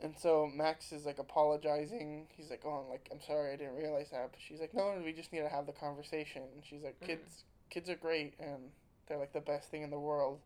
And 0.00 0.16
so 0.16 0.48
Max 0.54 0.92
is 0.92 1.04
like 1.04 1.18
apologizing. 1.18 2.28
He's 2.36 2.50
like, 2.50 2.62
"Oh, 2.64 2.82
I'm 2.84 2.88
like 2.88 3.08
I'm 3.10 3.20
sorry, 3.20 3.52
I 3.52 3.56
didn't 3.56 3.74
realize 3.76 4.10
that." 4.10 4.30
But 4.30 4.40
she's 4.40 4.60
like, 4.60 4.72
"No, 4.74 5.00
we 5.04 5.12
just 5.12 5.32
need 5.32 5.40
to 5.40 5.48
have 5.48 5.66
the 5.66 5.72
conversation." 5.72 6.42
And 6.54 6.64
she's 6.64 6.82
like, 6.82 7.00
Mhm. 7.00 7.06
"Kids, 7.06 7.44
kids 7.70 7.90
are 7.90 7.96
great, 7.96 8.34
and 8.38 8.70
they're 9.06 9.18
like 9.18 9.32
the 9.32 9.40
best 9.40 9.70
thing 9.70 9.82
in 9.82 9.90
the 9.90 9.98
world, 9.98 10.40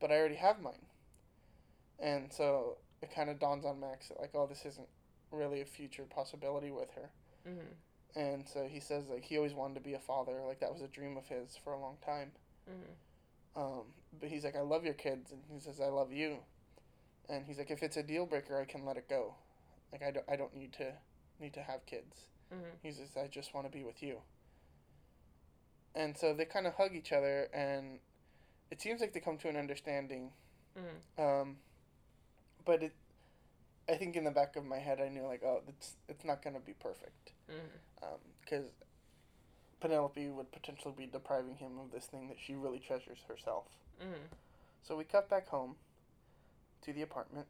but 0.00 0.10
I 0.10 0.16
already 0.18 0.34
have 0.36 0.60
mine." 0.60 0.86
And 1.98 2.32
so 2.32 2.78
it 3.02 3.10
kind 3.10 3.30
of 3.30 3.38
dawns 3.38 3.64
on 3.64 3.80
Max 3.80 4.08
that 4.08 4.20
like, 4.20 4.34
"Oh, 4.34 4.46
this 4.46 4.64
isn't 4.66 4.88
really 5.30 5.60
a 5.60 5.66
future 5.66 6.04
possibility 6.04 6.70
with 6.70 6.90
her. 6.92 7.10
Mhm. 7.46 7.76
And 8.16 8.48
so 8.48 8.66
he 8.66 8.80
says 8.80 9.08
like 9.08 9.22
he 9.22 9.36
always 9.36 9.54
wanted 9.54 9.74
to 9.74 9.80
be 9.80 9.94
a 9.94 9.98
father, 10.00 10.42
like 10.44 10.60
that 10.60 10.72
was 10.72 10.82
a 10.82 10.88
dream 10.88 11.16
of 11.16 11.28
his 11.28 11.56
for 11.56 11.72
a 11.72 11.78
long 11.78 11.96
time. 12.04 12.32
Mhm. 12.68 12.96
Um, 13.56 13.94
but 14.12 14.28
he's 14.28 14.44
like, 14.44 14.56
I 14.56 14.60
love 14.60 14.84
your 14.84 14.94
kids, 14.94 15.32
and 15.32 15.42
he 15.50 15.58
says, 15.58 15.80
I 15.80 15.86
love 15.88 16.12
you. 16.12 16.44
And 17.30 17.46
he's 17.46 17.58
like, 17.58 17.70
if 17.70 17.82
it's 17.82 17.96
a 17.96 18.02
deal 18.02 18.26
breaker, 18.26 18.60
I 18.60 18.64
can 18.64 18.84
let 18.84 18.96
it 18.96 19.08
go. 19.08 19.34
Like 19.92 20.02
I 20.02 20.10
don't, 20.10 20.26
I 20.28 20.36
don't 20.36 20.54
need 20.54 20.72
to 20.74 20.92
need 21.38 21.54
to 21.54 21.62
have 21.62 21.86
kids. 21.86 22.16
Mhm. 22.52 22.72
He 22.82 22.90
says, 22.92 23.16
I 23.16 23.28
just 23.28 23.54
want 23.54 23.66
to 23.66 23.72
be 23.72 23.84
with 23.84 24.02
you. 24.02 24.20
And 25.94 26.16
so 26.18 26.34
they 26.34 26.44
kind 26.44 26.66
of 26.66 26.74
hug 26.74 26.94
each 26.94 27.12
other, 27.12 27.48
and 27.52 27.98
it 28.70 28.80
seems 28.80 29.00
like 29.00 29.12
they 29.12 29.20
come 29.20 29.38
to 29.38 29.48
an 29.48 29.56
understanding. 29.56 30.32
Mhm. 30.76 31.18
Um, 31.18 31.58
but 32.64 32.82
it, 32.82 32.92
I 33.88 33.96
think 33.96 34.16
in 34.16 34.24
the 34.24 34.30
back 34.30 34.56
of 34.56 34.64
my 34.64 34.78
head, 34.78 35.00
I 35.00 35.08
knew 35.08 35.22
like, 35.22 35.42
oh, 35.44 35.62
it's 35.68 35.96
it's 36.08 36.24
not 36.24 36.42
gonna 36.42 36.60
be 36.60 36.74
perfect, 36.74 37.32
because 38.44 38.70
Penelope 39.80 40.28
would 40.28 40.52
potentially 40.52 40.94
be 40.96 41.06
depriving 41.06 41.56
him 41.56 41.78
of 41.78 41.90
this 41.90 42.06
thing 42.06 42.28
that 42.28 42.38
she 42.38 42.54
really 42.54 42.78
treasures 42.80 43.18
herself. 43.28 43.66
Mhm. 44.00 44.28
So 44.82 44.96
we 44.96 45.04
cut 45.04 45.28
back 45.28 45.48
home 45.48 45.76
to 46.82 46.92
the 46.92 47.02
apartment, 47.02 47.46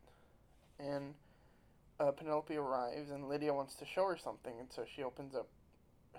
and 0.78 1.14
uh, 1.98 2.10
Penelope 2.12 2.56
arrives, 2.56 3.10
and 3.10 3.28
Lydia 3.28 3.52
wants 3.54 3.74
to 3.76 3.84
show 3.86 4.06
her 4.08 4.16
something, 4.16 4.54
and 4.58 4.72
so 4.72 4.84
she 4.94 5.02
opens 5.02 5.34
up 5.34 5.48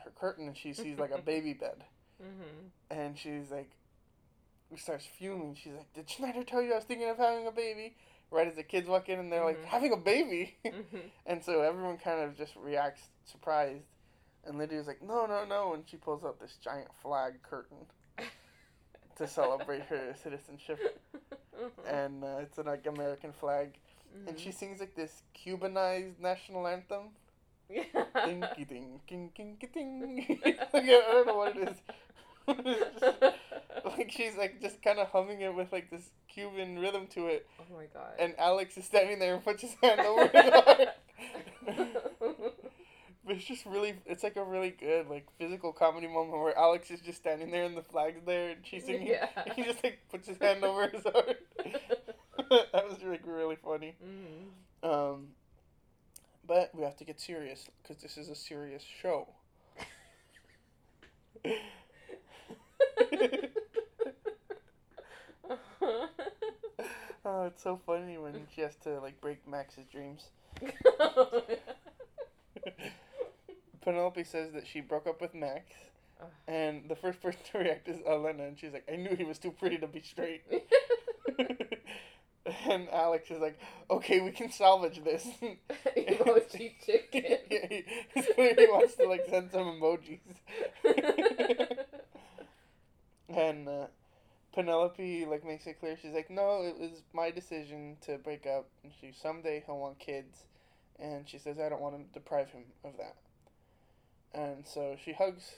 her 0.04 0.12
curtain, 0.12 0.48
and 0.48 0.58
she 0.58 0.74
sees 0.74 0.98
like 0.98 1.12
a 1.12 1.22
baby 1.32 1.54
bed, 1.54 1.84
Mhm. 2.22 2.70
and 2.90 3.18
she's 3.18 3.52
like, 3.52 3.70
starts 4.78 5.06
fuming. 5.06 5.54
She's 5.56 5.74
like, 5.74 5.92
"Did 5.94 6.10
Schneider 6.10 6.44
tell 6.44 6.62
you 6.62 6.72
I 6.72 6.76
was 6.76 6.86
thinking 6.86 7.10
of 7.10 7.18
having 7.18 7.46
a 7.48 7.52
baby?" 7.52 7.96
Right 8.30 8.48
as 8.48 8.56
the 8.56 8.64
kids 8.64 8.88
walk 8.88 9.10
in, 9.10 9.20
and 9.20 9.30
they're 9.30 9.44
like, 9.44 9.60
Mhm. 9.62 9.66
"Having 9.66 9.92
a 9.94 9.98
baby," 9.98 10.58
Mhm. 10.64 11.12
and 11.26 11.44
so 11.44 11.62
everyone 11.62 11.98
kind 11.98 12.22
of 12.22 12.38
just 12.38 12.56
reacts 12.56 13.02
surprised, 13.26 13.84
and 14.46 14.58
Lydia's 14.58 14.88
like, 14.88 15.02
"No, 15.02 15.26
no, 15.26 15.44
no," 15.44 15.74
and 15.74 15.84
she 15.90 15.98
pulls 15.98 16.24
out 16.24 16.40
this 16.40 16.56
giant 16.64 16.94
flag 17.02 17.42
curtain 17.44 17.86
to 19.18 19.28
celebrate 19.28 19.82
her 19.84 20.16
citizenship 20.24 20.80
Mhm. 21.62 21.94
and 21.94 22.24
uh, 22.24 22.38
it's 22.42 22.58
an 22.58 22.66
like 22.66 22.86
American 22.88 23.32
flag, 23.34 23.74
and 24.28 24.36
Mhm. 24.36 24.40
she 24.40 24.52
sings 24.52 24.80
like 24.80 24.96
this 24.96 25.24
Cubanized 25.34 26.20
national 26.20 26.68
anthem. 26.68 27.10
Yeah. 27.70 27.84
Dinky 28.26 28.66
ding, 28.66 29.00
ding, 29.08 29.32
ding, 29.36 29.58
ding. 29.74 30.40
like, 30.46 30.60
I 30.74 30.82
don't 30.90 31.28
know 31.28 31.38
what 31.38 31.56
it 31.56 31.70
is. 31.70 31.78
Just- 33.02 33.36
like 33.98 34.12
she's 34.12 34.36
like 34.36 34.60
just 34.62 34.82
kind 34.82 35.00
of 35.00 35.08
humming 35.10 35.42
it 35.42 35.54
with 35.56 35.72
like 35.72 35.90
this 35.90 36.10
Cuban 36.28 36.80
rhythm 36.80 37.08
to 37.08 37.28
it, 37.28 37.48
oh 37.60 37.64
my 37.76 37.86
god. 37.94 38.14
and 38.20 38.34
Alex 38.38 38.78
is 38.78 38.86
standing 38.86 39.20
there 39.20 39.36
and 39.36 39.44
puts 39.44 39.62
his 39.62 39.76
hand 39.82 40.00
over 40.06 40.28
his 40.28 40.50
heart. 40.52 42.11
But 43.26 43.36
it's 43.36 43.46
just 43.46 43.66
really, 43.68 43.94
it's 44.06 44.24
like 44.24 44.36
a 44.36 44.44
really 44.44 44.72
good 44.72 45.08
like 45.08 45.28
physical 45.38 45.72
comedy 45.72 46.08
moment 46.08 46.42
where 46.42 46.58
Alex 46.58 46.90
is 46.90 47.02
just 47.02 47.20
standing 47.20 47.52
there 47.52 47.66
and 47.66 47.78
the 47.78 47.84
flag's 47.84 48.26
there 48.26 48.50
and 48.52 48.66
she's 48.66 48.86
singing. 48.86 49.08
Yeah. 49.08 49.28
And 49.36 49.54
he 49.56 49.64
just 49.64 49.84
like 49.84 50.00
puts 50.10 50.28
his 50.28 50.38
hand 50.40 50.64
over 50.64 50.88
his 50.88 51.04
heart. 51.04 51.38
that 52.50 52.90
was 52.90 52.98
like 53.04 53.22
really 53.26 53.58
funny. 53.64 53.96
Mhm. 54.04 54.48
Um, 54.90 55.28
but 56.48 56.72
we 56.74 56.84
have 56.84 56.98
to 56.98 57.04
get 57.06 57.20
serious 57.20 57.70
because 57.84 58.02
this 58.02 58.18
is 58.18 58.30
a 58.30 58.36
serious 58.36 58.84
show. 58.84 59.28
oh, 67.24 67.44
it's 67.46 67.62
so 67.62 67.80
funny 67.86 68.18
when 68.18 68.48
she 68.56 68.62
has 68.62 68.76
to 68.78 69.00
like 69.00 69.22
break 69.22 69.48
Max's 69.48 69.86
dreams. 69.92 70.30
Penelope 73.82 74.24
says 74.24 74.54
that 74.54 74.68
she 74.68 74.82
broke 74.82 75.08
up 75.08 75.22
with 75.22 75.34
Max, 75.34 75.74
and 76.48 76.88
the 76.88 76.96
first 76.96 77.22
person 77.22 77.40
to 77.52 77.60
react 77.60 77.88
is 77.88 78.00
Elena, 78.08 78.44
and 78.44 78.60
she's 78.60 78.74
like, 78.74 78.88
"I 78.92 78.96
knew 78.96 79.16
he 79.16 79.24
was 79.24 79.40
too 79.40 79.52
pretty 79.52 79.78
to 79.80 79.88
be 79.88 80.02
straight." 80.02 80.44
and 82.70 82.90
Alex 82.90 83.32
is 83.32 83.40
like, 83.40 83.60
"Okay, 83.90 84.22
we 84.22 84.32
can 84.32 84.52
salvage 84.52 85.04
this." 85.04 85.28
Emoji 85.98 86.74
chicken. 86.86 87.38
yeah, 87.50 87.68
he, 87.70 87.84
he 88.36 88.68
wants 88.70 88.96
to 88.96 89.08
like 89.08 89.26
send 89.30 89.52
some 89.52 89.80
emojis. 89.80 90.20
and 93.30 93.68
uh, 93.68 93.88
Penelope 94.54 95.26
like 95.26 95.46
makes 95.46 95.66
it 95.66 95.80
clear 95.80 95.98
she's 96.00 96.14
like, 96.14 96.30
"No, 96.30 96.64
it 96.64 96.78
was 96.80 97.02
my 97.14 97.32
decision 97.32 97.98
to 98.02 98.18
break 98.18 98.46
up." 98.46 98.68
And 98.84 98.92
she 99.00 99.12
someday 99.12 99.64
he'll 99.66 99.80
want 99.80 99.98
kids, 100.00 100.46
and 101.00 101.28
she 101.28 101.40
says, 101.40 101.58
"I 101.60 101.70
don't 101.70 101.82
want 101.82 101.96
to 101.96 102.20
deprive 102.20 102.52
him 102.52 102.66
of 102.84 102.98
that." 102.98 103.16
And 104.34 104.66
so 104.66 104.96
she 105.04 105.14
hugs 105.14 105.56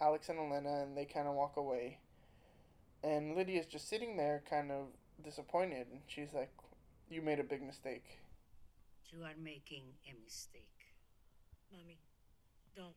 Alex 0.00 0.28
and 0.28 0.38
Elena, 0.38 0.82
and 0.82 0.96
they 0.96 1.04
kind 1.04 1.26
of 1.26 1.34
walk 1.34 1.56
away. 1.56 1.98
And 3.02 3.34
Lydia's 3.34 3.66
just 3.66 3.88
sitting 3.88 4.16
there, 4.16 4.42
kind 4.48 4.70
of 4.70 4.86
disappointed, 5.24 5.88
and 5.90 6.00
she's 6.06 6.32
like, 6.32 6.52
"You 7.08 7.20
made 7.22 7.40
a 7.40 7.44
big 7.44 7.62
mistake." 7.62 8.20
You 9.10 9.24
are 9.24 9.36
making 9.36 9.84
a 10.08 10.14
mistake. 10.24 10.94
Mommy, 11.70 11.98
don't. 12.74 12.96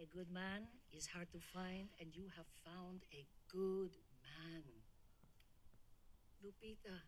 A 0.00 0.06
good 0.06 0.30
man 0.30 0.66
is 0.92 1.06
hard 1.06 1.30
to 1.32 1.38
find, 1.38 1.88
and 2.00 2.14
you 2.14 2.28
have 2.36 2.46
found 2.64 3.04
a 3.12 3.24
good 3.48 3.96
man. 4.22 4.62
Lupita, 6.44 7.00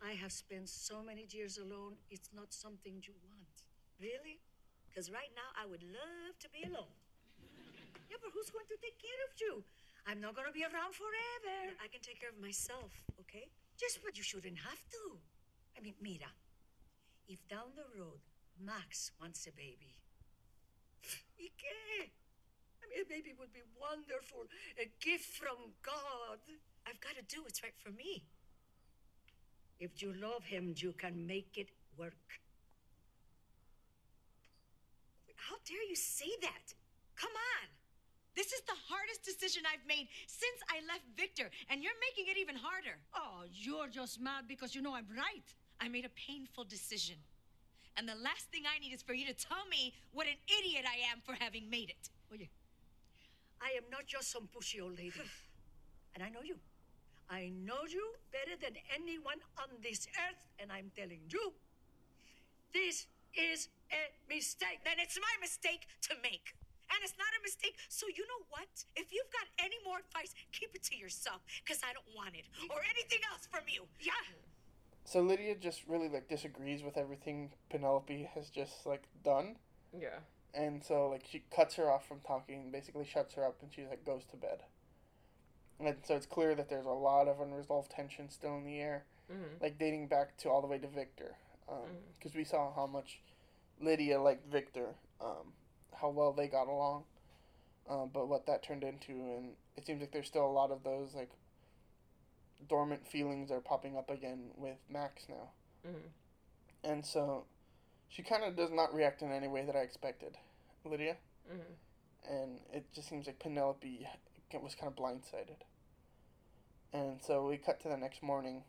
I 0.00 0.12
have 0.12 0.32
spent 0.32 0.68
so 0.68 1.02
many 1.02 1.26
years 1.28 1.58
alone, 1.58 1.96
it's 2.10 2.30
not 2.32 2.54
something 2.54 3.02
you 3.02 3.14
want. 3.28 3.64
Really? 4.00 4.40
Because 4.88 5.10
right 5.10 5.30
now 5.34 5.50
I 5.60 5.66
would 5.66 5.82
love 5.82 6.38
to 6.38 6.48
be 6.48 6.62
alone. 6.62 6.94
Yeah, 8.08 8.16
but 8.20 8.32
who's 8.32 8.50
going 8.50 8.66
to 8.72 8.78
take 8.80 8.96
care 8.96 9.20
of 9.28 9.32
you? 9.36 9.64
I'm 10.08 10.20
not 10.20 10.32
going 10.34 10.48
to 10.48 10.56
be 10.56 10.64
around 10.64 10.96
forever. 10.96 11.76
I 11.84 11.88
can 11.92 12.00
take 12.00 12.20
care 12.20 12.32
of 12.32 12.40
myself, 12.40 12.96
okay? 13.20 13.52
Just, 13.76 14.00
but 14.00 14.16
you 14.16 14.24
shouldn't 14.24 14.56
have 14.56 14.80
to. 14.96 15.20
I 15.76 15.84
mean, 15.84 15.94
Mira, 16.00 16.32
if 17.28 17.46
down 17.46 17.76
the 17.76 17.84
road 17.92 18.24
Max 18.56 19.12
wants 19.20 19.46
a 19.46 19.52
baby, 19.52 20.00
¿y 21.38 21.52
qué? 21.60 22.08
I 22.80 22.88
mean, 22.88 23.04
a 23.04 23.08
baby 23.08 23.36
would 23.38 23.52
be 23.52 23.62
wonderful, 23.76 24.48
a 24.80 24.88
gift 25.04 25.36
from 25.36 25.76
God. 25.84 26.40
I've 26.88 27.00
got 27.00 27.14
to 27.20 27.24
do 27.28 27.42
what's 27.42 27.62
right 27.62 27.76
for 27.76 27.92
me. 27.92 28.24
If 29.78 30.02
you 30.02 30.12
love 30.14 30.44
him, 30.44 30.74
you 30.76 30.92
can 30.92 31.26
make 31.26 31.52
it 31.56 31.68
work. 31.96 32.40
How 35.36 35.56
dare 35.64 35.84
you 35.88 35.94
say 35.94 36.30
that? 36.42 36.74
Come 37.14 37.30
on. 37.30 37.77
This 38.38 38.54
is 38.54 38.62
the 38.70 38.78
hardest 38.86 39.26
decision 39.26 39.66
I've 39.66 39.82
made 39.88 40.06
since 40.30 40.62
I 40.70 40.78
left 40.86 41.02
Victor, 41.18 41.50
and 41.68 41.82
you're 41.82 41.98
making 41.98 42.30
it 42.30 42.38
even 42.38 42.54
harder. 42.54 42.94
Oh, 43.10 43.42
you're 43.50 43.88
just 43.88 44.20
mad 44.22 44.46
because 44.46 44.76
you 44.76 44.80
know 44.80 44.94
I'm 44.94 45.10
right. 45.10 45.42
I 45.80 45.88
made 45.88 46.04
a 46.04 46.14
painful 46.14 46.62
decision. 46.62 47.16
And 47.96 48.06
the 48.08 48.14
last 48.14 48.46
thing 48.54 48.62
I 48.62 48.78
need 48.78 48.94
is 48.94 49.02
for 49.02 49.12
you 49.12 49.26
to 49.26 49.34
tell 49.34 49.66
me 49.68 49.92
what 50.14 50.28
an 50.28 50.38
idiot 50.46 50.86
I 50.86 51.10
am 51.10 51.18
for 51.26 51.34
having 51.34 51.68
made 51.68 51.90
it. 51.90 52.10
Oye, 52.32 52.46
I 53.60 53.74
am 53.74 53.90
not 53.90 54.06
just 54.06 54.30
some 54.30 54.46
pushy 54.54 54.80
old 54.80 54.96
lady. 54.96 55.18
and 56.14 56.22
I 56.22 56.30
know 56.30 56.46
you. 56.46 56.62
I 57.28 57.50
know 57.66 57.90
you 57.90 58.06
better 58.30 58.54
than 58.54 58.78
anyone 58.94 59.42
on 59.58 59.82
this 59.82 60.06
earth, 60.14 60.46
and 60.62 60.70
I'm 60.70 60.92
telling 60.94 61.26
you, 61.28 61.52
this 62.72 63.08
is 63.34 63.66
a 63.90 64.14
mistake. 64.32 64.78
Then 64.84 65.02
it's 65.02 65.18
my 65.18 65.34
mistake 65.42 65.88
to 66.02 66.14
make. 66.22 66.54
And 66.90 66.98
it's 67.04 67.16
not 67.18 67.28
a 67.38 67.42
mistake. 67.42 67.76
So 67.88 68.06
you 68.08 68.24
know 68.26 68.44
what? 68.50 68.68
If 68.96 69.12
you've 69.12 69.30
got 69.30 69.48
any 69.62 69.76
more 69.84 69.98
advice, 69.98 70.34
keep 70.52 70.74
it 70.74 70.82
to 70.84 70.96
yourself, 70.96 71.40
because 71.64 71.80
I 71.84 71.92
don't 71.92 72.08
want 72.16 72.34
it. 72.34 72.46
Or 72.70 72.80
anything 72.90 73.20
else 73.30 73.46
from 73.50 73.64
you. 73.68 73.84
Yeah? 74.00 74.12
So 75.04 75.20
Lydia 75.20 75.54
just 75.54 75.82
really 75.86 76.08
like 76.08 76.28
disagrees 76.28 76.82
with 76.82 76.96
everything 76.96 77.52
Penelope 77.70 78.28
has 78.34 78.50
just 78.50 78.84
like 78.84 79.04
done, 79.24 79.56
Yeah. 79.92 80.18
and 80.52 80.84
so 80.84 81.08
like 81.08 81.24
she 81.26 81.44
cuts 81.50 81.76
her 81.76 81.90
off 81.90 82.06
from 82.06 82.20
talking, 82.20 82.70
basically 82.70 83.06
shuts 83.06 83.34
her 83.34 83.44
up, 83.44 83.56
and 83.62 83.72
she 83.72 83.86
like 83.86 84.04
goes 84.04 84.24
to 84.30 84.36
bed. 84.36 84.64
And 85.80 85.96
so 86.04 86.14
it's 86.16 86.26
clear 86.26 86.54
that 86.56 86.68
there's 86.68 86.84
a 86.86 86.90
lot 86.90 87.28
of 87.28 87.40
unresolved 87.40 87.90
tension 87.90 88.28
still 88.28 88.56
in 88.58 88.64
the 88.64 88.80
air, 88.80 89.04
Mhm. 89.30 89.60
like 89.62 89.78
dating 89.78 90.08
back 90.08 90.36
to 90.38 90.50
all 90.50 90.60
the 90.60 90.66
way 90.66 90.78
to 90.78 90.88
Victor, 90.88 91.36
because 92.18 92.34
we 92.34 92.44
saw 92.44 92.72
how 92.74 92.86
much 92.86 93.20
Lydia 93.80 94.20
liked 94.20 94.44
Victor, 94.46 94.94
um, 95.20 95.54
how 95.94 96.10
well 96.10 96.32
they 96.32 96.48
got 96.48 96.68
along, 96.68 97.04
um, 97.88 98.10
but 98.12 98.28
what 98.28 98.46
that 98.46 98.62
turned 98.62 98.84
into, 98.84 99.12
and 99.12 99.56
it 99.76 99.86
seems 99.86 100.00
like 100.00 100.12
there's 100.12 100.26
still 100.26 100.46
a 100.46 100.50
lot 100.50 100.70
of 100.70 100.84
those 100.84 101.14
like 101.14 101.30
dormant 102.68 103.06
feelings 103.06 103.50
are 103.50 103.60
popping 103.60 103.96
up 103.96 104.10
again 104.10 104.50
with 104.56 104.76
Max 104.88 105.28
now. 105.28 105.50
Mhm. 105.86 106.10
And 106.84 107.06
so 107.06 107.46
she 108.08 108.22
kind 108.22 108.44
of 108.44 108.56
does 108.56 108.70
not 108.70 108.92
react 108.94 109.22
in 109.22 109.32
any 109.32 109.48
way 109.48 109.64
that 109.64 109.76
I 109.76 109.80
expected, 109.80 110.36
Lydia. 110.84 111.16
Mhm. 111.48 111.76
And 112.24 112.60
it 112.72 112.92
just 112.92 113.08
seems 113.08 113.26
like 113.26 113.38
Penelope 113.38 114.08
was 114.52 114.74
kind 114.74 114.88
of 114.92 114.96
blindsided. 114.96 115.62
And 116.92 117.22
so 117.22 117.46
we 117.46 117.58
cut 117.58 117.80
to 117.80 117.88
the 117.88 117.96
next 117.96 118.22
morning, 118.22 118.64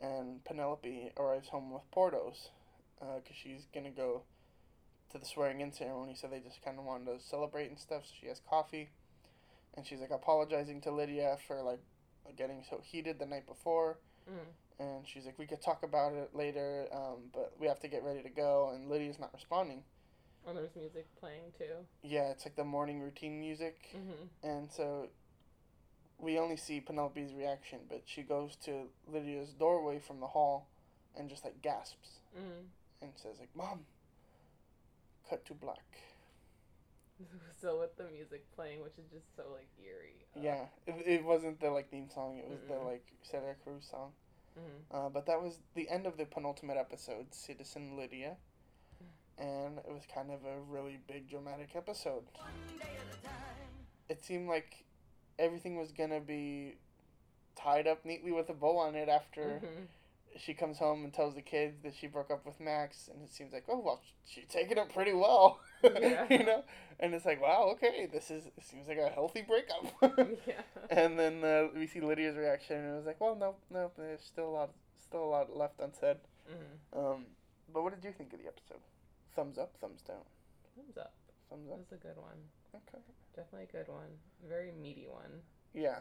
and 0.00 0.44
Penelope 0.44 1.12
arrives 1.16 1.48
home 1.48 1.70
with 1.72 1.90
Portos, 1.90 2.50
because 2.98 3.36
she's 3.36 3.66
going 3.66 3.84
to 3.84 3.90
go 3.90 4.24
to 5.12 5.18
the 5.18 5.26
swearing 5.26 5.60
in 5.60 5.72
ceremony, 5.72 6.14
so 6.14 6.26
they 6.26 6.40
just 6.40 6.62
kind 6.64 6.78
of 6.78 6.84
wanted 6.84 7.06
to 7.06 7.24
celebrate 7.24 7.68
and 7.68 7.78
stuff. 7.78 8.02
So 8.06 8.12
she 8.20 8.26
has 8.28 8.40
coffee, 8.48 8.90
and 9.74 9.86
she's 9.86 10.00
like 10.00 10.10
apologizing 10.10 10.80
to 10.82 10.90
Lydia 10.90 11.36
for 11.46 11.62
like 11.62 11.80
getting 12.36 12.62
so 12.68 12.80
heated 12.82 13.18
the 13.18 13.26
night 13.26 13.46
before. 13.46 13.98
Mm. 14.30 14.46
And 14.78 15.06
she's 15.06 15.26
like, 15.26 15.38
we 15.38 15.46
could 15.46 15.60
talk 15.62 15.82
about 15.84 16.12
it 16.14 16.30
later, 16.34 16.86
um, 16.92 17.30
but 17.32 17.52
we 17.60 17.66
have 17.66 17.78
to 17.80 17.88
get 17.88 18.02
ready 18.02 18.22
to 18.22 18.28
go. 18.30 18.72
And 18.74 18.88
Lydia's 18.88 19.18
not 19.20 19.30
responding. 19.32 19.82
And 20.46 20.56
there's 20.56 20.74
music 20.74 21.06
playing 21.20 21.52
too. 21.56 21.86
Yeah, 22.02 22.30
it's 22.30 22.44
like 22.44 22.56
the 22.56 22.64
morning 22.64 23.00
routine 23.00 23.38
music. 23.38 23.90
Mm-hmm. 23.96 24.48
And 24.48 24.72
so 24.72 25.08
we 26.18 26.38
only 26.38 26.56
see 26.56 26.80
Penelope's 26.80 27.32
reaction, 27.32 27.80
but 27.88 28.02
she 28.06 28.22
goes 28.22 28.56
to 28.64 28.88
Lydia's 29.06 29.50
doorway 29.50 30.00
from 30.00 30.20
the 30.20 30.26
hall 30.26 30.68
and 31.16 31.28
just 31.28 31.44
like 31.44 31.60
gasps 31.62 32.20
Mm. 32.36 32.64
and 33.02 33.10
says 33.14 33.38
like, 33.38 33.54
"Mom." 33.54 33.80
Cut 35.32 35.46
to 35.46 35.54
black. 35.54 35.96
So 37.62 37.78
with 37.80 37.96
the 37.96 38.04
music 38.12 38.44
playing, 38.54 38.82
which 38.82 38.98
is 38.98 39.06
just 39.10 39.34
so 39.36 39.44
like 39.54 39.68
eerie. 39.82 40.26
uh, 40.36 40.40
Yeah, 40.42 40.64
it, 40.86 41.06
it 41.20 41.24
wasn't 41.24 41.58
the 41.60 41.70
like 41.70 41.88
theme 41.90 42.10
song. 42.10 42.36
It 42.38 42.50
was 42.50 42.58
the 42.68 42.74
Mm-mm. 42.74 42.84
like 42.84 43.06
Celia 43.22 43.54
Cruz 43.64 43.86
song. 43.90 44.10
mhm. 44.58 44.82
Uh, 44.94 45.08
but 45.08 45.24
that 45.26 45.40
was 45.40 45.60
the 45.74 45.88
end 45.88 46.06
of 46.06 46.18
the 46.18 46.26
penultimate 46.26 46.76
episode, 46.76 47.32
Citizen 47.32 47.96
Lydia, 47.96 48.36
and 49.38 49.78
it 49.78 49.88
was 49.90 50.02
kind 50.12 50.30
of 50.32 50.44
a 50.44 50.60
really 50.68 50.98
big 51.06 51.30
dramatic 51.30 51.70
episode. 51.76 52.24
It 54.10 54.22
seemed 54.22 54.48
like 54.48 54.84
everything 55.38 55.78
was 55.78 55.92
gonna 55.92 56.20
be 56.20 56.74
tied 57.56 57.86
up 57.86 58.04
neatly 58.04 58.32
with 58.32 58.50
a 58.50 58.54
bow 58.54 58.76
on 58.76 58.96
it 58.96 59.08
after 59.08 59.60
Mhm. 59.64 59.86
She 60.38 60.54
comes 60.54 60.78
home 60.78 61.04
and 61.04 61.12
tells 61.12 61.34
the 61.34 61.42
kids 61.42 61.82
that 61.82 61.94
she 61.94 62.06
broke 62.06 62.30
up 62.30 62.44
with 62.46 62.58
Max, 62.60 63.08
and 63.12 63.22
it 63.22 63.32
seems 63.32 63.52
like, 63.52 63.64
oh 63.68 63.78
well, 63.84 64.00
she's 64.24 64.44
taking 64.48 64.78
it 64.78 64.92
pretty 64.92 65.12
well, 65.12 65.60
Yeah. 65.84 66.26
you 66.30 66.44
know. 66.44 66.64
And 67.00 67.14
it's 67.14 67.24
like, 67.24 67.40
wow, 67.42 67.68
okay, 67.72 68.06
this 68.12 68.30
is 68.30 68.46
it 68.46 68.64
seems 68.64 68.86
like 68.88 68.98
a 68.98 69.08
healthy 69.08 69.42
breakup. 69.42 69.86
yeah. 70.46 70.62
and 70.90 71.18
then 71.18 71.42
uh, 71.44 71.68
we 71.76 71.86
see 71.86 72.00
Lydia's 72.00 72.36
reaction, 72.36 72.76
and 72.76 72.94
it 72.94 72.96
was 72.96 73.06
like, 73.06 73.20
well, 73.20 73.34
no, 73.36 73.56
no, 73.70 73.90
there's 73.96 74.22
still 74.22 74.48
a 74.48 74.54
lot, 74.54 74.70
still 75.02 75.24
a 75.24 75.30
lot 75.30 75.56
left 75.56 75.80
unsaid. 75.80 76.18
Mhm. 76.50 76.98
Um, 76.98 77.26
but 77.72 77.82
what 77.82 77.94
did 77.94 78.04
you 78.04 78.12
think 78.16 78.32
of 78.32 78.38
the 78.40 78.46
episode? 78.46 78.80
Thumbs 79.34 79.58
up, 79.58 79.72
thumbs 79.80 80.02
down, 80.02 80.24
Thumbs 80.76 80.96
up. 80.98 81.14
thumbs 81.50 81.66
That 81.68 81.72
up. 81.74 81.78
was 81.80 81.92
a 81.92 81.96
good 82.02 82.16
one. 82.16 82.38
Okay. 82.74 83.02
Definitely 83.34 83.68
a 83.72 83.84
good 83.84 83.88
one. 83.92 84.10
Very 84.48 84.72
meaty 84.72 85.06
one. 85.08 85.40
Yeah. 85.74 86.00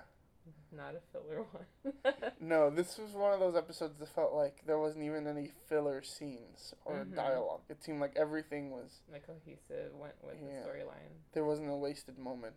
Not 0.73 0.95
a 0.95 1.01
filler 1.11 1.43
one. 1.51 2.13
No, 2.39 2.69
this 2.69 2.97
was 2.97 3.11
one 3.11 3.33
of 3.33 3.39
those 3.39 3.55
episodes 3.55 3.99
that 3.99 4.07
felt 4.09 4.33
like 4.33 4.63
there 4.65 4.79
wasn't 4.79 5.03
even 5.03 5.27
any 5.27 5.51
filler 5.67 6.01
scenes 6.01 6.73
or 6.85 7.03
Mhm. 7.05 7.15
dialogue. 7.15 7.61
It 7.69 7.83
seemed 7.83 7.99
like 7.99 8.15
everything 8.15 8.71
was. 8.71 9.01
like 9.11 9.25
cohesive 9.27 9.93
went 9.95 10.13
with 10.23 10.35
Yeah. 10.41 10.61
the 10.63 10.69
storyline. 10.69 11.11
There 11.33 11.43
wasn't 11.43 11.69
a 11.69 11.75
wasted 11.75 12.17
moment. 12.17 12.55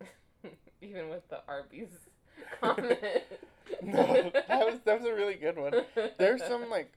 Even 0.80 1.10
with 1.10 1.28
the 1.28 1.42
Arby's 1.46 2.08
comment. 2.60 2.98
No, 3.82 4.30
that 4.30 4.48
was 4.66 4.80
that 4.84 4.98
was 5.00 5.06
a 5.08 5.14
really 5.14 5.34
good 5.34 5.56
one. 5.58 5.72
There's 6.18 6.42
some 6.44 6.68
like, 6.70 6.92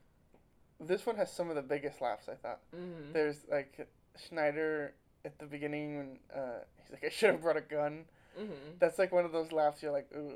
this 0.80 1.06
one 1.06 1.16
has 1.18 1.32
some 1.32 1.50
of 1.50 1.56
the 1.56 1.62
biggest 1.62 2.02
laughs 2.02 2.28
I 2.30 2.36
thought. 2.36 2.60
Mhm. 2.76 3.14
There's 3.14 3.46
like 3.50 3.88
Schneider 4.18 4.94
at 5.26 5.38
the 5.40 5.46
beginning 5.46 5.98
when 5.98 6.20
uh, 6.34 6.60
he's 6.82 6.92
like, 6.92 7.04
I 7.04 7.10
should 7.10 7.32
have 7.32 7.42
brought 7.42 7.58
a 7.58 7.62
gun. 7.62 8.06
Mhm. 8.38 8.80
That's 8.80 9.00
like 9.00 9.12
one 9.12 9.26
of 9.26 9.32
those 9.32 9.52
laughs 9.52 9.82
you're 9.82 9.92
like, 9.92 10.08
ooh, 10.16 10.34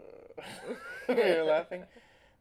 you're 1.10 1.46
laughing. 1.46 1.84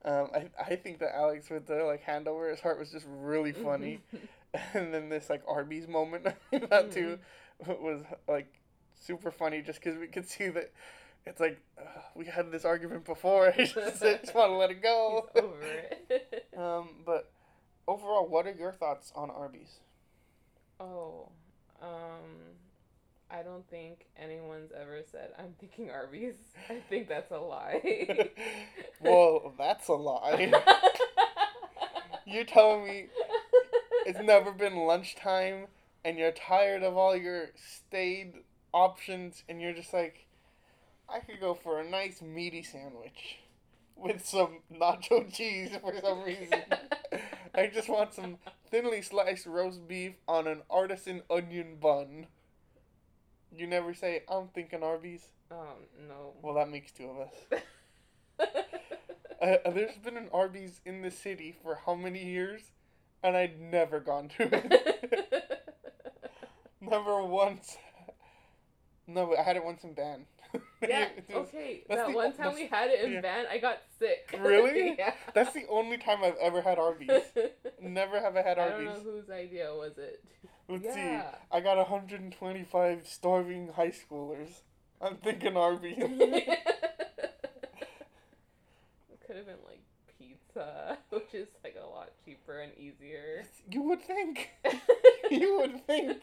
Um, 0.02 0.30
I, 0.34 0.48
I 0.58 0.76
think 0.76 1.00
that 1.00 1.14
Alex 1.14 1.50
with 1.50 1.66
the 1.66 1.84
like 1.84 2.00
hand 2.02 2.26
over 2.26 2.48
his 2.48 2.58
heart 2.60 2.78
was 2.78 2.90
just 2.90 3.04
really 3.06 3.52
funny, 3.52 4.00
and 4.72 4.94
then 4.94 5.10
this 5.10 5.28
like 5.28 5.42
Arby's 5.46 5.86
moment 5.86 6.24
that 6.50 6.90
too 6.90 7.18
was 7.66 8.02
like 8.26 8.50
super 8.98 9.30
funny 9.30 9.60
just 9.60 9.78
because 9.78 9.98
we 9.98 10.06
could 10.06 10.26
see 10.26 10.48
that 10.48 10.72
it's 11.26 11.38
like 11.38 11.60
uh, 11.78 12.00
we 12.14 12.24
had 12.24 12.50
this 12.50 12.64
argument 12.64 13.04
before. 13.04 13.48
I 13.48 13.66
just, 13.66 14.02
I 14.02 14.14
just 14.14 14.34
want 14.34 14.52
to 14.52 14.56
let 14.56 14.70
it 14.70 14.82
go. 14.82 15.28
He's 15.34 15.42
over 15.42 15.62
it. 15.62 16.48
um, 16.56 16.88
but 17.04 17.30
overall, 17.86 18.26
what 18.26 18.46
are 18.46 18.54
your 18.58 18.72
thoughts 18.72 19.12
on 19.14 19.30
Arby's? 19.30 19.80
oh, 20.80 21.28
um, 21.82 22.56
I 23.32 23.42
don't 23.42 23.68
think 23.70 24.06
anyone's 24.16 24.72
ever 24.72 25.00
said 25.10 25.30
I'm 25.38 25.54
thinking 25.58 25.90
Arby's. 25.90 26.34
I 26.68 26.78
think 26.88 27.08
that's 27.08 27.30
a 27.30 27.38
lie. 27.38 28.30
well, 29.00 29.54
that's 29.56 29.88
a 29.88 29.94
lie. 29.94 30.52
You're 32.26 32.44
telling 32.44 32.84
me 32.84 33.06
it's 34.06 34.20
never 34.20 34.52
been 34.52 34.76
lunchtime 34.76 35.66
and 36.04 36.18
you're 36.18 36.32
tired 36.32 36.82
of 36.82 36.96
all 36.96 37.16
your 37.16 37.50
stayed 37.56 38.34
options 38.72 39.42
and 39.48 39.60
you're 39.60 39.72
just 39.72 39.92
like 39.92 40.26
I 41.08 41.18
could 41.18 41.40
go 41.40 41.54
for 41.54 41.80
a 41.80 41.88
nice 41.88 42.22
meaty 42.22 42.62
sandwich 42.62 43.38
with 43.96 44.24
some 44.24 44.58
nacho 44.72 45.32
cheese 45.32 45.70
for 45.80 45.92
some 46.00 46.22
reason. 46.22 46.62
I 47.54 47.66
just 47.66 47.88
want 47.88 48.14
some 48.14 48.38
thinly 48.70 49.02
sliced 49.02 49.46
roast 49.46 49.86
beef 49.88 50.14
on 50.28 50.46
an 50.46 50.62
artisan 50.70 51.22
onion 51.28 51.76
bun. 51.80 52.26
You 53.56 53.66
never 53.66 53.94
say 53.94 54.22
I'm 54.28 54.48
thinking 54.48 54.82
Arby's. 54.82 55.28
Oh 55.50 55.74
no. 56.08 56.34
Well, 56.42 56.54
that 56.54 56.68
makes 56.70 56.92
two 56.92 57.08
of 57.10 57.18
us. 57.20 57.62
Uh, 59.42 59.56
there's 59.70 59.96
been 59.96 60.18
an 60.18 60.28
Arby's 60.34 60.82
in 60.84 61.00
the 61.00 61.10
city 61.10 61.56
for 61.62 61.78
how 61.86 61.94
many 61.94 62.22
years, 62.22 62.72
and 63.22 63.34
I'd 63.34 63.58
never 63.58 63.98
gone 63.98 64.28
to 64.36 64.42
it. 64.54 65.62
never 66.82 67.24
once. 67.24 67.78
No, 69.06 69.34
I 69.34 69.42
had 69.42 69.56
it 69.56 69.64
once 69.64 69.82
in 69.82 69.94
Ban. 69.94 70.26
yeah. 70.86 71.08
Was- 71.30 71.48
Okay. 71.48 71.84
That 71.88 72.08
the- 72.08 72.12
one 72.12 72.34
time 72.34 72.54
we 72.54 72.66
had 72.66 72.90
it 72.90 73.02
in 73.02 73.12
yeah. 73.12 73.20
Van, 73.22 73.46
I 73.50 73.56
got 73.56 73.78
sick. 73.98 74.38
Really? 74.38 74.94
yeah. 74.98 75.14
That's 75.34 75.54
the 75.54 75.64
only 75.70 75.96
time 75.96 76.18
I've 76.22 76.36
ever 76.38 76.60
had 76.60 76.78
Arby's. 76.78 77.22
Never 77.80 78.20
have 78.20 78.36
I 78.36 78.42
had 78.42 78.58
Arby's. 78.58 78.88
I 78.88 78.92
don't 78.92 79.06
know 79.06 79.12
whose 79.12 79.30
idea 79.30 79.72
was 79.72 79.96
it. 79.96 80.22
Let's 80.70 80.84
Yeah. 80.84 80.94
see. 81.32 81.38
I 81.50 81.60
got 81.60 81.76
125 81.78 83.06
starving 83.06 83.68
high 83.74 83.90
schoolers. 83.92 84.60
I'm 85.00 85.16
thinking 85.16 85.56
Arby's. 85.56 85.96
it 85.98 86.58
could 89.26 89.36
have 89.36 89.46
been 89.46 89.56
like 89.66 89.80
pizza, 90.18 90.98
which 91.10 91.34
is 91.34 91.48
like 91.64 91.76
a 91.82 91.86
lot 91.86 92.10
cheaper 92.24 92.60
and 92.60 92.72
easier. 92.78 93.44
you 93.70 93.82
would 93.82 94.02
think. 94.02 94.50
You 95.30 95.58
would 95.58 95.86
think. 95.86 96.18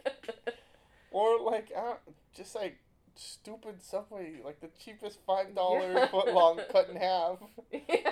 Or 1.11 1.39
like, 1.39 1.71
uh, 1.73 1.93
just 2.35 2.55
like 2.55 2.77
stupid 3.15 3.81
Subway, 3.81 4.41
like 4.43 4.59
the 4.59 4.67
cheapest 4.83 5.19
five 5.25 5.55
dollar 5.55 5.93
Yeah. 5.93 6.07
foot 6.07 6.33
long 6.33 6.59
cut 6.69 6.89
in 6.89 6.97
half. 6.97 7.37
Yeah. 7.71 8.11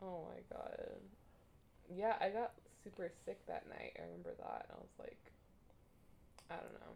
Oh 0.00 0.26
my 0.28 0.40
god. 0.56 1.00
Yeah, 1.92 2.14
I 2.20 2.28
got 2.30 2.52
super 2.84 3.10
sick 3.24 3.38
that 3.46 3.68
night. 3.68 3.92
I 3.98 4.02
remember 4.02 4.30
that. 4.38 4.66
I 4.70 4.74
was 4.74 4.92
like, 4.98 5.18
I 6.50 6.54
don't 6.54 6.74
know. 6.74 6.94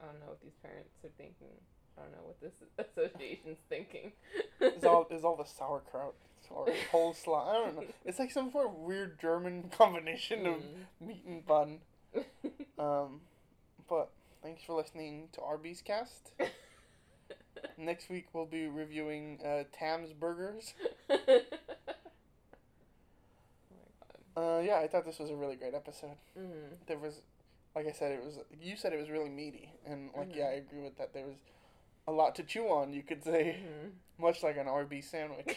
I 0.00 0.06
don't 0.06 0.20
know 0.20 0.28
what 0.28 0.42
these 0.42 0.56
parents 0.62 0.90
are 1.04 1.10
thinking. 1.16 1.54
I 1.96 2.02
don't 2.02 2.12
know 2.12 2.26
what 2.26 2.40
this 2.40 2.54
association's 2.78 3.58
thinking. 3.68 4.12
Is 4.60 4.84
all 4.84 5.06
is 5.10 5.24
all 5.24 5.36
the 5.36 5.44
sauerkraut 5.44 6.14
or 6.50 6.66
coleslaw? 6.92 7.48
I 7.50 7.52
don't 7.54 7.76
know. 7.76 7.84
It's 8.04 8.18
like 8.18 8.30
some 8.30 8.50
sort 8.50 8.68
of 8.68 8.74
weird 8.74 9.18
German 9.20 9.70
combination 9.76 10.46
of 10.46 10.56
meat 11.00 11.24
and 11.26 11.44
bun. 11.44 11.78
Um, 12.78 13.20
but 13.88 14.10
thanks 14.42 14.62
for 14.62 14.74
listening 14.76 15.28
to 15.32 15.40
Arby's 15.40 15.82
cast. 15.82 16.30
Next 17.76 18.08
week 18.08 18.26
we'll 18.32 18.46
be 18.46 18.66
reviewing 18.66 19.40
uh, 19.44 19.64
Tam's 19.72 20.12
Burgers. 20.12 20.74
Uh, 24.38 24.60
yeah, 24.64 24.78
I 24.78 24.86
thought 24.86 25.04
this 25.04 25.18
was 25.18 25.30
a 25.30 25.36
really 25.36 25.56
great 25.56 25.74
episode. 25.74 26.16
mm. 26.38 26.76
There 26.86 26.98
was, 26.98 27.22
like 27.74 27.86
I 27.88 27.92
said, 27.92 28.12
it 28.12 28.22
was. 28.24 28.38
You 28.62 28.76
said 28.76 28.92
it 28.92 28.98
was 29.00 29.10
really 29.10 29.30
meaty, 29.30 29.72
and 29.84 30.10
like 30.16 30.34
yeah, 30.34 30.44
I 30.44 30.52
agree 30.64 30.82
with 30.82 30.96
that. 30.98 31.12
There 31.12 31.26
was 31.26 31.34
a 32.06 32.12
lot 32.12 32.36
to 32.36 32.44
chew 32.44 32.68
on. 32.68 32.92
You 32.92 33.02
could 33.02 33.24
say, 33.24 33.56
Mhm. 33.60 33.90
much 34.18 34.42
like 34.44 34.56
an 34.56 34.66
RB 34.68 35.02
sandwich. 35.02 35.56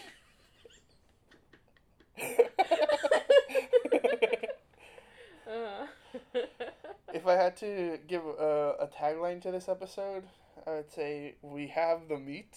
Uh. 5.47 5.87
if 7.13 7.25
I 7.27 7.33
had 7.33 7.55
to 7.57 7.99
give 8.07 8.25
a, 8.25 8.75
a 8.81 8.87
tagline 8.87 9.41
to 9.43 9.51
this 9.51 9.69
episode, 9.69 10.23
I 10.67 10.71
would 10.71 10.91
say 10.91 11.35
we 11.41 11.67
have 11.67 12.07
the 12.09 12.17
meat. 12.17 12.55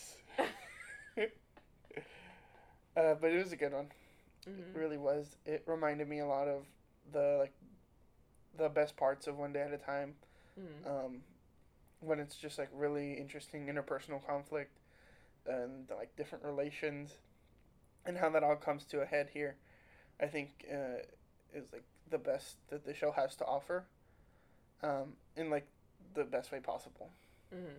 uh, 2.97 3.15
but 3.21 3.31
it 3.31 3.43
was 3.43 3.53
a 3.53 3.57
good 3.57 3.73
one. 3.73 3.87
It 4.47 4.51
Mhm. 4.57 4.75
really 4.75 4.99
was. 4.99 5.37
It 5.45 5.63
reminded 5.67 6.09
me 6.09 6.19
a 6.21 6.27
lot 6.27 6.49
of 6.49 6.67
the 7.13 7.37
like 7.39 7.53
the 8.57 8.69
best 8.69 8.97
parts 8.97 9.27
of 9.27 9.37
One 9.39 9.53
Day 9.53 9.63
at 9.63 9.73
a 9.73 9.79
Time. 9.79 10.17
Mhm. 10.59 10.87
Um, 10.87 11.25
when 12.01 12.21
it's 12.21 12.37
just 12.37 12.59
like 12.59 12.69
really 12.73 13.15
interesting 13.15 13.67
interpersonal 13.67 14.25
conflict 14.25 14.79
and 15.47 15.89
like 15.91 16.15
different 16.17 16.45
relations 16.45 17.19
and 18.05 18.19
how 18.19 18.29
that 18.31 18.43
all 18.45 18.57
comes 18.57 18.85
to 18.87 19.01
a 19.01 19.07
head 19.07 19.31
here, 19.31 19.57
I 20.21 20.27
think 20.27 20.67
uh, 20.71 20.99
is 21.55 21.73
like 21.73 21.85
the 22.11 22.19
best 22.19 22.57
that 22.69 22.85
the 22.85 22.95
show 22.95 23.13
has 23.13 23.35
to 23.37 23.45
offer. 23.47 23.87
um, 24.83 25.17
in 25.37 25.49
like 25.51 25.67
the 26.15 26.25
best 26.25 26.53
way 26.53 26.61
possible. 26.61 27.11
hmm 27.51 27.79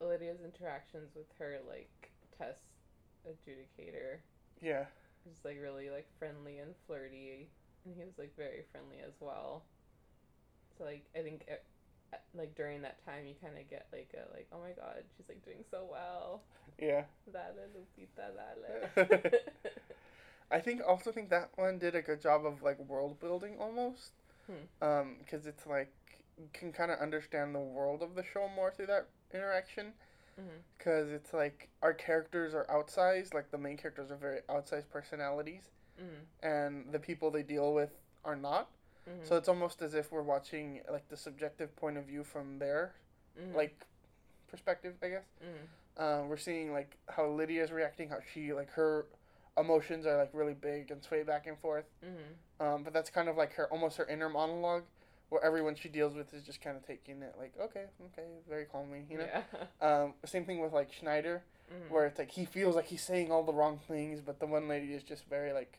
Lydia's 0.00 0.40
interactions 0.40 1.14
with 1.14 1.26
her 1.38 1.60
like 1.68 2.10
test 2.36 2.64
adjudicator 3.28 4.18
Yeah, 4.60 4.86
was 5.26 5.38
like 5.44 5.58
really 5.60 5.90
like 5.90 6.06
friendly 6.18 6.58
and 6.58 6.74
flirty, 6.86 7.48
and 7.84 7.94
he 7.94 8.02
was 8.02 8.18
like 8.18 8.34
very 8.36 8.64
friendly 8.72 8.98
as 9.06 9.14
well. 9.20 9.62
So 10.78 10.84
like 10.84 11.04
I 11.16 11.20
think 11.20 11.44
it, 11.48 11.64
like 12.34 12.54
during 12.54 12.82
that 12.82 13.04
time 13.04 13.26
you 13.26 13.34
kind 13.42 13.58
of 13.58 13.68
get 13.68 13.86
like 13.92 14.10
a 14.14 14.32
like 14.34 14.48
oh 14.52 14.58
my 14.60 14.70
god 14.70 15.02
she's 15.16 15.28
like 15.28 15.44
doing 15.44 15.64
so 15.70 15.86
well. 15.90 16.42
yeah. 16.78 17.04
Dale 17.32 17.68
Lupita 17.76 18.30
dale. 18.94 19.40
I 20.50 20.58
think 20.58 20.82
also 20.86 21.12
think 21.12 21.30
that 21.30 21.50
one 21.54 21.78
did 21.78 21.94
a 21.94 22.02
good 22.02 22.20
job 22.20 22.44
of 22.44 22.62
like 22.62 22.78
world 22.88 23.20
building 23.20 23.56
almost. 23.60 24.12
Hmm. 24.46 24.84
Um, 24.86 25.16
because 25.20 25.46
it's 25.46 25.66
like 25.66 25.92
you 26.38 26.48
can 26.52 26.72
kind 26.72 26.90
of 26.90 26.98
understand 26.98 27.54
the 27.54 27.60
world 27.60 28.02
of 28.02 28.14
the 28.14 28.24
show 28.24 28.48
more 28.54 28.70
through 28.70 28.86
that 28.86 29.08
interaction. 29.32 29.92
Mhm. 30.38 30.62
Because 30.78 31.10
it's 31.10 31.32
like 31.32 31.68
our 31.82 31.92
characters 31.94 32.54
are 32.54 32.64
outsized, 32.66 33.34
like 33.34 33.50
the 33.50 33.58
main 33.58 33.76
characters 33.76 34.10
are 34.10 34.16
very 34.16 34.40
outsized 34.48 34.88
personalities, 34.90 35.70
Mhm. 35.98 36.24
and 36.42 36.92
the 36.92 36.98
people 36.98 37.30
they 37.30 37.42
deal 37.42 37.72
with 37.74 37.90
are 38.24 38.36
not. 38.36 38.70
Mhm. 39.08 39.26
So 39.26 39.36
it's 39.36 39.48
almost 39.48 39.82
as 39.82 39.94
if 39.94 40.10
we're 40.12 40.22
watching 40.22 40.82
like 40.90 41.08
the 41.08 41.16
subjective 41.16 41.74
point 41.76 41.96
of 41.96 42.04
view 42.04 42.24
from 42.24 42.58
their 42.58 42.94
Mhm. 43.38 43.54
like 43.54 43.86
perspective, 44.48 44.96
I 45.02 45.08
guess. 45.10 45.24
Mhm. 45.42 45.68
Uh, 45.96 46.24
we're 46.26 46.36
seeing 46.36 46.72
like 46.72 46.96
how 47.08 47.26
Lydia's 47.26 47.72
reacting, 47.72 48.08
how 48.08 48.20
she 48.20 48.52
like 48.52 48.70
her 48.70 49.06
emotions 49.56 50.06
are 50.06 50.16
like 50.16 50.30
really 50.32 50.54
big 50.54 50.90
and 50.90 51.02
sway 51.02 51.22
back 51.22 51.46
and 51.46 51.58
forth. 51.58 51.84
Um, 52.60 52.82
but 52.84 52.92
that's 52.92 53.10
kind 53.10 53.28
of 53.28 53.36
like 53.36 53.52
her 53.54 53.68
almost 53.70 53.96
her 53.98 54.06
inner 54.06 54.28
monologue, 54.28 54.84
where 55.30 55.42
everyone 55.44 55.74
she 55.76 55.88
deals 55.88 56.14
with 56.14 56.34
is 56.34 56.42
just 56.44 56.60
kind 56.60 56.76
of 56.76 56.86
taking 56.86 57.22
it 57.22 57.34
like 57.38 57.54
okay, 57.60 57.84
okay, 58.12 58.26
very 58.48 58.66
calmly, 58.66 59.04
you 59.08 59.18
know. 59.18 59.26
Yeah. 59.26 59.42
Um, 59.80 60.14
same 60.26 60.44
thing 60.44 60.60
with 60.60 60.72
like 60.72 60.92
Schneider, 60.92 61.42
Mhm. 61.72 61.90
where 61.90 62.06
it's 62.06 62.18
like 62.18 62.30
he 62.32 62.44
feels 62.44 62.76
like 62.76 62.86
he's 62.86 63.02
saying 63.02 63.30
all 63.32 63.42
the 63.44 63.52
wrong 63.54 63.78
things, 63.88 64.20
but 64.20 64.38
the 64.40 64.46
one 64.46 64.68
lady 64.68 64.92
is 64.92 65.02
just 65.02 65.24
very 65.26 65.52
like 65.52 65.78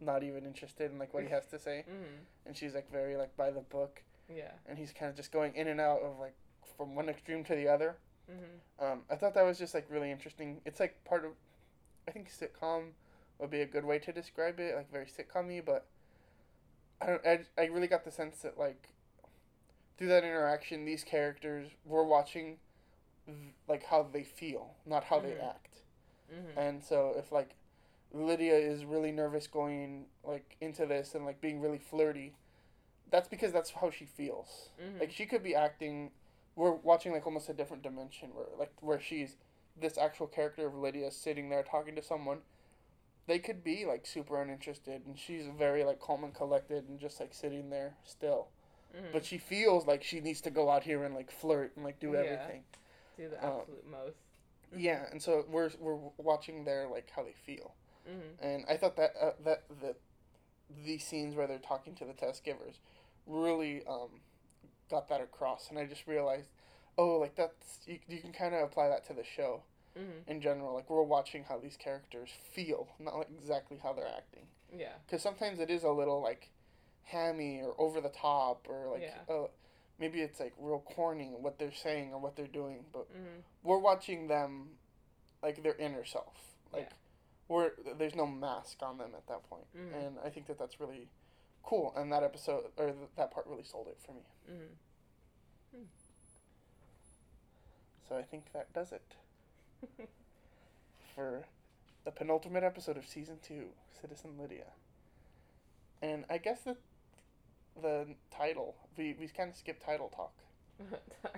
not 0.00 0.22
even 0.24 0.44
interested 0.44 0.90
in 0.90 0.98
like 0.98 1.14
what 1.14 1.22
he 1.22 1.28
has 1.28 1.46
to 1.46 1.58
say, 1.58 1.84
Mhm. 1.88 2.24
and 2.46 2.56
she's 2.56 2.74
like 2.74 2.90
very 2.90 3.16
like 3.16 3.36
by 3.36 3.50
the 3.50 3.60
book, 3.60 4.02
Yeah. 4.28 4.52
and 4.66 4.78
he's 4.78 4.92
kind 4.92 5.10
of 5.10 5.16
just 5.16 5.30
going 5.30 5.54
in 5.54 5.68
and 5.68 5.80
out 5.80 6.00
of 6.02 6.18
like 6.18 6.34
from 6.76 6.94
one 6.96 7.08
extreme 7.08 7.44
to 7.44 7.54
the 7.54 7.68
other. 7.68 7.96
Mhm. 8.30 8.58
Um, 8.84 9.04
I 9.10 9.16
thought 9.16 9.34
that 9.34 9.42
was 9.44 9.58
just 9.58 9.74
like 9.74 9.86
really 9.90 10.10
interesting. 10.10 10.60
It's 10.64 10.80
like 10.80 11.04
part 11.04 11.24
of, 11.24 11.32
I 12.08 12.10
think 12.10 12.30
sitcom 12.30 12.92
would 13.38 13.50
be 13.50 13.60
a 13.60 13.66
good 13.66 13.84
way 13.84 13.98
to 13.98 14.12
describe 14.12 14.58
it, 14.60 14.74
like 14.74 14.90
very 14.90 15.06
sitcom-y, 15.06 15.60
but 15.64 15.86
I 17.02 17.06
don't. 17.06 17.26
I, 17.26 17.40
I 17.58 17.64
really 17.66 17.86
got 17.88 18.04
the 18.04 18.10
sense 18.10 18.38
that 18.42 18.58
like 18.58 18.88
through 19.98 20.08
that 20.08 20.24
interaction, 20.24 20.84
these 20.84 21.04
characters 21.04 21.68
were 21.84 22.04
watching 22.04 22.58
like 23.68 23.84
how 23.84 24.02
they 24.02 24.24
feel, 24.24 24.74
not 24.84 25.04
how 25.04 25.20
they 25.20 25.30
Mhm. 25.30 25.48
act. 25.48 25.82
Mhm. 26.32 26.56
And 26.56 26.82
so 26.84 27.14
if 27.16 27.30
like 27.32 27.54
Lydia 28.12 28.54
is 28.56 28.84
really 28.84 29.12
nervous 29.12 29.46
going 29.46 30.06
like 30.24 30.56
into 30.60 30.86
this 30.86 31.14
and 31.14 31.24
like 31.24 31.40
being 31.40 31.60
really 31.60 31.78
flirty, 31.78 32.34
that's 33.10 33.28
because 33.28 33.52
that's 33.52 33.70
how 33.70 33.90
she 33.90 34.04
feels. 34.06 34.70
Mhm. 34.80 35.00
Like 35.00 35.10
she 35.12 35.24
could 35.26 35.42
be 35.42 35.54
acting. 35.54 36.10
We're 36.56 36.72
watching 36.72 37.12
like 37.12 37.24
almost 37.26 37.48
a 37.48 37.54
different 37.54 37.82
dimension 37.82 38.34
where 38.34 38.46
like 38.58 38.72
where 38.82 39.00
she's 39.00 39.36
this 39.76 39.96
actual 39.96 40.26
character 40.26 40.66
of 40.66 40.74
Lydia 40.74 41.10
sitting 41.10 41.48
there 41.48 41.62
talking 41.62 41.94
to 41.94 42.02
someone. 42.02 42.42
They 43.26 43.38
could 43.38 43.62
be 43.62 43.84
like 43.86 44.06
super 44.06 44.40
uninterested, 44.42 45.02
and 45.06 45.18
she's 45.18 45.46
very 45.46 45.84
like 45.84 46.00
calm 46.00 46.24
and 46.24 46.34
collected 46.34 46.88
and 46.88 46.98
just 46.98 47.20
like 47.20 47.32
sitting 47.34 47.70
there 47.70 47.94
still. 48.04 48.48
Mhm. 48.94 49.12
But 49.12 49.24
she 49.24 49.38
feels 49.38 49.86
like 49.86 50.02
she 50.02 50.20
needs 50.20 50.40
to 50.42 50.50
go 50.50 50.68
out 50.68 50.82
here 50.82 51.04
and 51.04 51.14
like 51.14 51.30
flirt 51.30 51.72
and 51.76 51.84
like 51.84 51.98
do 52.00 52.12
Yeah. 52.12 52.18
everything. 52.20 52.64
do 53.16 53.28
the 53.28 53.44
um, 53.46 53.60
absolute 53.60 53.86
most. 53.86 54.16
Yeah, 54.74 55.06
and 55.10 55.22
so 55.22 55.44
we're 55.48 55.70
we're 55.78 55.98
watching 56.16 56.64
their 56.64 56.88
like 56.88 57.10
how 57.10 57.22
they 57.22 57.32
feel. 57.34 57.74
Mhm. 58.08 58.36
and 58.40 58.64
I 58.68 58.76
thought 58.76 58.96
that 58.96 59.12
uh, 59.20 59.32
that 59.44 59.64
the 59.80 59.94
these 60.84 61.04
scenes 61.06 61.36
where 61.36 61.46
they're 61.46 61.58
talking 61.58 61.94
to 61.96 62.04
the 62.04 62.14
test 62.14 62.42
givers 62.44 62.80
really 63.26 63.86
um, 63.86 64.20
got 64.90 65.08
that 65.08 65.20
across, 65.20 65.68
and 65.70 65.78
I 65.78 65.84
just 65.86 66.06
realized, 66.06 66.48
oh, 66.98 67.18
like 67.18 67.34
that's 67.36 67.80
you, 67.86 67.98
you 68.08 68.18
can 68.20 68.32
kind 68.32 68.54
of 68.54 68.62
apply 68.62 68.88
that 68.88 69.04
to 69.06 69.12
the 69.12 69.22
show 69.24 69.62
Mhm. 69.96 70.26
in 70.28 70.40
general. 70.40 70.74
Like 70.74 70.88
we're 70.90 71.02
watching 71.02 71.44
how 71.44 71.58
these 71.58 71.76
characters 71.76 72.30
feel, 72.52 72.88
not 72.98 73.16
like 73.16 73.30
exactly 73.30 73.78
how 73.78 73.92
they're 73.92 74.06
acting, 74.08 74.46
Yeah. 74.72 74.94
because 75.06 75.22
sometimes 75.22 75.58
it 75.60 75.70
is 75.70 75.84
a 75.84 75.90
little 75.90 76.20
like 76.22 76.50
hammy 77.04 77.60
or 77.62 77.74
over 77.78 78.00
the 78.00 78.08
top 78.08 78.68
or 78.68 78.88
like 78.92 79.02
Yeah. 79.02 79.20
uh, 79.28 79.48
maybe 79.98 80.20
it's 80.22 80.40
like 80.40 80.54
real 80.58 80.80
corny 80.80 81.30
what 81.34 81.58
they're 81.58 81.72
saying 81.72 82.12
or 82.14 82.18
what 82.18 82.36
they're 82.36 82.46
doing, 82.46 82.84
but 82.92 83.06
Mhm. 83.12 83.42
we're 83.62 83.78
watching 83.78 84.28
them 84.28 84.78
like 85.42 85.62
their 85.62 85.74
inner 85.74 86.04
self 86.04 86.56
like 86.72 86.84
Yeah. 86.88 86.96
we're 87.48 87.72
there's 87.96 88.14
no 88.14 88.26
mask 88.26 88.80
on 88.82 88.96
them 88.98 89.14
at 89.14 89.26
that 89.26 89.42
point. 89.42 89.66
Mhm. 89.74 89.92
and 89.94 90.18
i 90.20 90.30
think 90.30 90.46
that 90.46 90.56
that's 90.56 90.78
really 90.80 91.08
cool 91.64 91.92
and 91.96 92.12
that 92.12 92.22
episode 92.22 92.72
or 92.78 92.92
th- 92.92 93.10
that 93.16 93.30
part 93.32 93.46
really 93.48 93.64
sold 93.64 93.88
it 93.88 93.98
for 94.00 94.12
me 94.12 94.22
Mhm. 94.48 94.76
so 98.08 98.16
i 98.16 98.22
think 98.22 98.52
that 98.52 98.72
does 98.72 98.92
it 98.92 99.16
for 101.14 101.44
the 102.04 102.10
penultimate 102.10 102.64
episode 102.64 102.96
of 102.96 103.06
season 103.06 103.36
two 103.42 103.66
citizen 104.00 104.32
lydia 104.40 104.66
and 106.00 106.24
i 106.30 106.38
guess 106.38 106.60
the 106.64 106.76
the 107.80 108.06
title 108.36 108.74
we, 108.98 109.14
we 109.18 109.26
kind 109.28 109.50
of 109.50 109.56
skipped 109.56 109.84
title 109.84 110.08
talk 110.14 110.32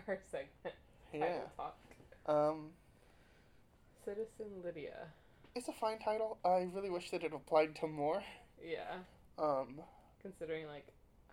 Our 0.08 0.18
segment. 0.30 0.74
yeah 1.12 1.20
Title 1.20 1.50
talk. 1.56 1.76
um 2.26 2.70
Citizen 4.04 4.62
Lydia. 4.64 5.08
it's 5.54 5.68
a 5.68 5.72
fine 5.72 5.98
title 5.98 6.38
i 6.44 6.66
really 6.74 6.90
wish 6.90 7.10
that 7.10 7.22
it 7.24 7.32
applied 7.34 7.74
to 7.76 7.86
more 7.86 8.22
Yeah. 8.62 8.98
um 9.38 9.80
Considering 10.22 10.66
like 10.66 10.86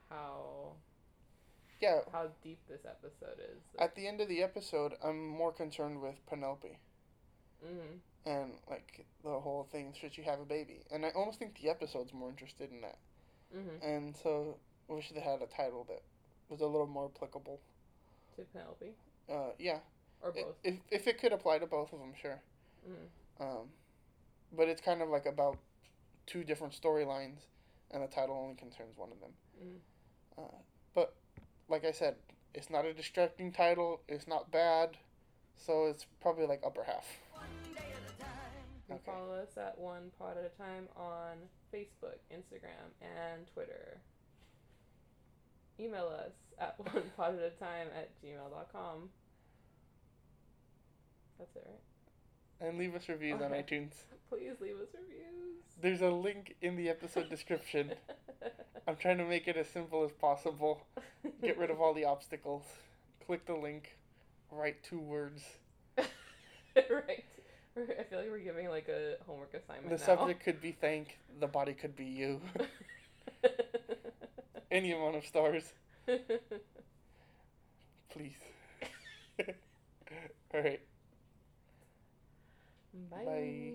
how 0.09 0.73
yeah 1.81 1.99
how 2.11 2.27
deep 2.43 2.59
this 2.67 2.81
episode 2.85 3.39
is. 3.39 3.57
At 3.79 3.95
the 3.95 4.05
end 4.07 4.19
of 4.21 4.27
the 4.27 4.43
episode, 4.43 4.93
I'm 5.03 5.27
more 5.29 5.51
concerned 5.53 6.01
with 6.01 6.15
Penelope 6.29 6.77
Mhm. 7.63 7.99
and 8.25 8.53
like 8.69 9.05
the 9.23 9.39
whole 9.39 9.63
thing. 9.71 9.93
Should 9.93 10.17
you 10.17 10.23
have 10.23 10.39
a 10.39 10.45
baby? 10.45 10.83
And 10.91 11.05
I 11.05 11.09
almost 11.11 11.39
think 11.39 11.59
the 11.61 11.69
episode's 11.69 12.13
more 12.13 12.29
interested 12.29 12.71
in 12.71 12.81
that. 12.81 12.97
Mhm. 13.53 13.81
And 13.83 14.17
so, 14.17 14.59
I 14.89 14.93
wish 14.93 15.09
they 15.11 15.19
had 15.19 15.41
a 15.41 15.47
title 15.47 15.83
that 15.85 16.01
was 16.49 16.61
a 16.61 16.67
little 16.67 16.87
more 16.87 17.05
applicable. 17.13 17.59
To 18.35 18.45
Penelope 18.45 18.95
Uh, 19.29 19.51
yeah, 19.59 19.81
or 20.21 20.31
both. 20.31 20.55
if 20.63 20.79
if 20.91 21.07
it 21.07 21.17
could 21.19 21.33
apply 21.33 21.59
to 21.59 21.67
both 21.67 21.91
of 21.93 21.99
them, 21.99 22.13
sure. 22.15 22.41
Mhm. 22.87 23.09
Um, 23.39 23.73
but 24.51 24.67
it's 24.69 24.81
kind 24.81 25.01
of 25.01 25.09
like 25.09 25.25
about 25.25 25.57
two 26.25 26.43
different 26.43 26.73
storylines, 26.73 27.47
and 27.91 28.03
the 28.03 28.07
title 28.07 28.35
only 28.35 28.55
concerns 28.55 28.97
one 28.97 29.11
of 29.11 29.19
them. 29.19 29.37
Mhm. 29.59 29.81
Uh, 30.37 30.61
but 30.93 31.15
like 31.67 31.83
I 31.85 31.91
said, 31.91 32.17
it's 32.53 32.69
not 32.69 32.85
a 32.85 32.93
distracting 32.93 33.51
title. 33.51 34.01
It's 34.07 34.27
not 34.27 34.51
bad, 34.51 34.97
so 35.55 35.85
it's 35.85 36.05
probably 36.21 36.45
like 36.45 36.61
upper 36.65 36.83
half. 36.83 37.05
Okay. 38.91 38.99
follow 39.05 39.33
us 39.35 39.57
at 39.57 39.77
One 39.79 40.11
Pod 40.19 40.37
at 40.37 40.45
a 40.45 40.57
Time 40.57 40.87
on 40.97 41.37
Facebook, 41.73 42.19
Instagram, 42.31 42.91
and 43.01 43.47
Twitter. 43.53 43.99
Email 45.79 46.07
us 46.07 46.33
at 46.59 46.75
one 46.93 47.03
pod 47.17 47.35
at 47.35 47.43
a 47.43 47.49
time 47.51 47.87
at 47.97 48.09
gmail.com. 48.21 49.09
That's 51.39 51.55
it, 51.55 51.65
right? 51.65 52.67
And 52.67 52.77
leave 52.77 52.93
us 52.93 53.09
reviews 53.09 53.41
on 53.41 53.51
iTunes. 53.51 53.93
Please 54.29 54.53
leave 54.61 54.75
us 54.75 54.89
reviews. 54.93 55.63
There's 55.81 56.01
a 56.01 56.11
link 56.11 56.55
in 56.61 56.75
the 56.75 56.89
episode 56.89 57.29
description. 57.29 57.93
I'm 58.87 58.95
trying 58.95 59.17
to 59.17 59.25
make 59.25 59.47
it 59.47 59.57
as 59.57 59.67
simple 59.67 60.03
as 60.03 60.11
possible. 60.11 60.85
Get 61.41 61.57
rid 61.57 61.71
of 61.71 61.81
all 61.81 61.93
the 61.93 62.05
obstacles. 62.05 62.63
Click 63.25 63.45
the 63.45 63.55
link. 63.55 63.97
Write 64.51 64.83
two 64.83 64.99
words. 64.99 65.43
right. 65.97 67.23
I 67.77 68.03
feel 68.03 68.19
like 68.19 68.29
we're 68.29 68.39
giving 68.39 68.69
like 68.69 68.89
a 68.89 69.15
homework 69.25 69.53
assignment. 69.53 69.89
The 69.89 69.97
now. 69.97 70.17
subject 70.17 70.43
could 70.43 70.61
be 70.61 70.73
thank. 70.73 71.17
The 71.39 71.47
body 71.47 71.73
could 71.73 71.95
be 71.95 72.05
you. 72.05 72.41
Any 74.71 74.91
amount 74.91 75.15
of 75.15 75.25
stars, 75.25 75.73
please. 78.09 78.37
all 80.53 80.61
right. 80.61 80.81
Bye. 83.09 83.25
Bye. 83.25 83.73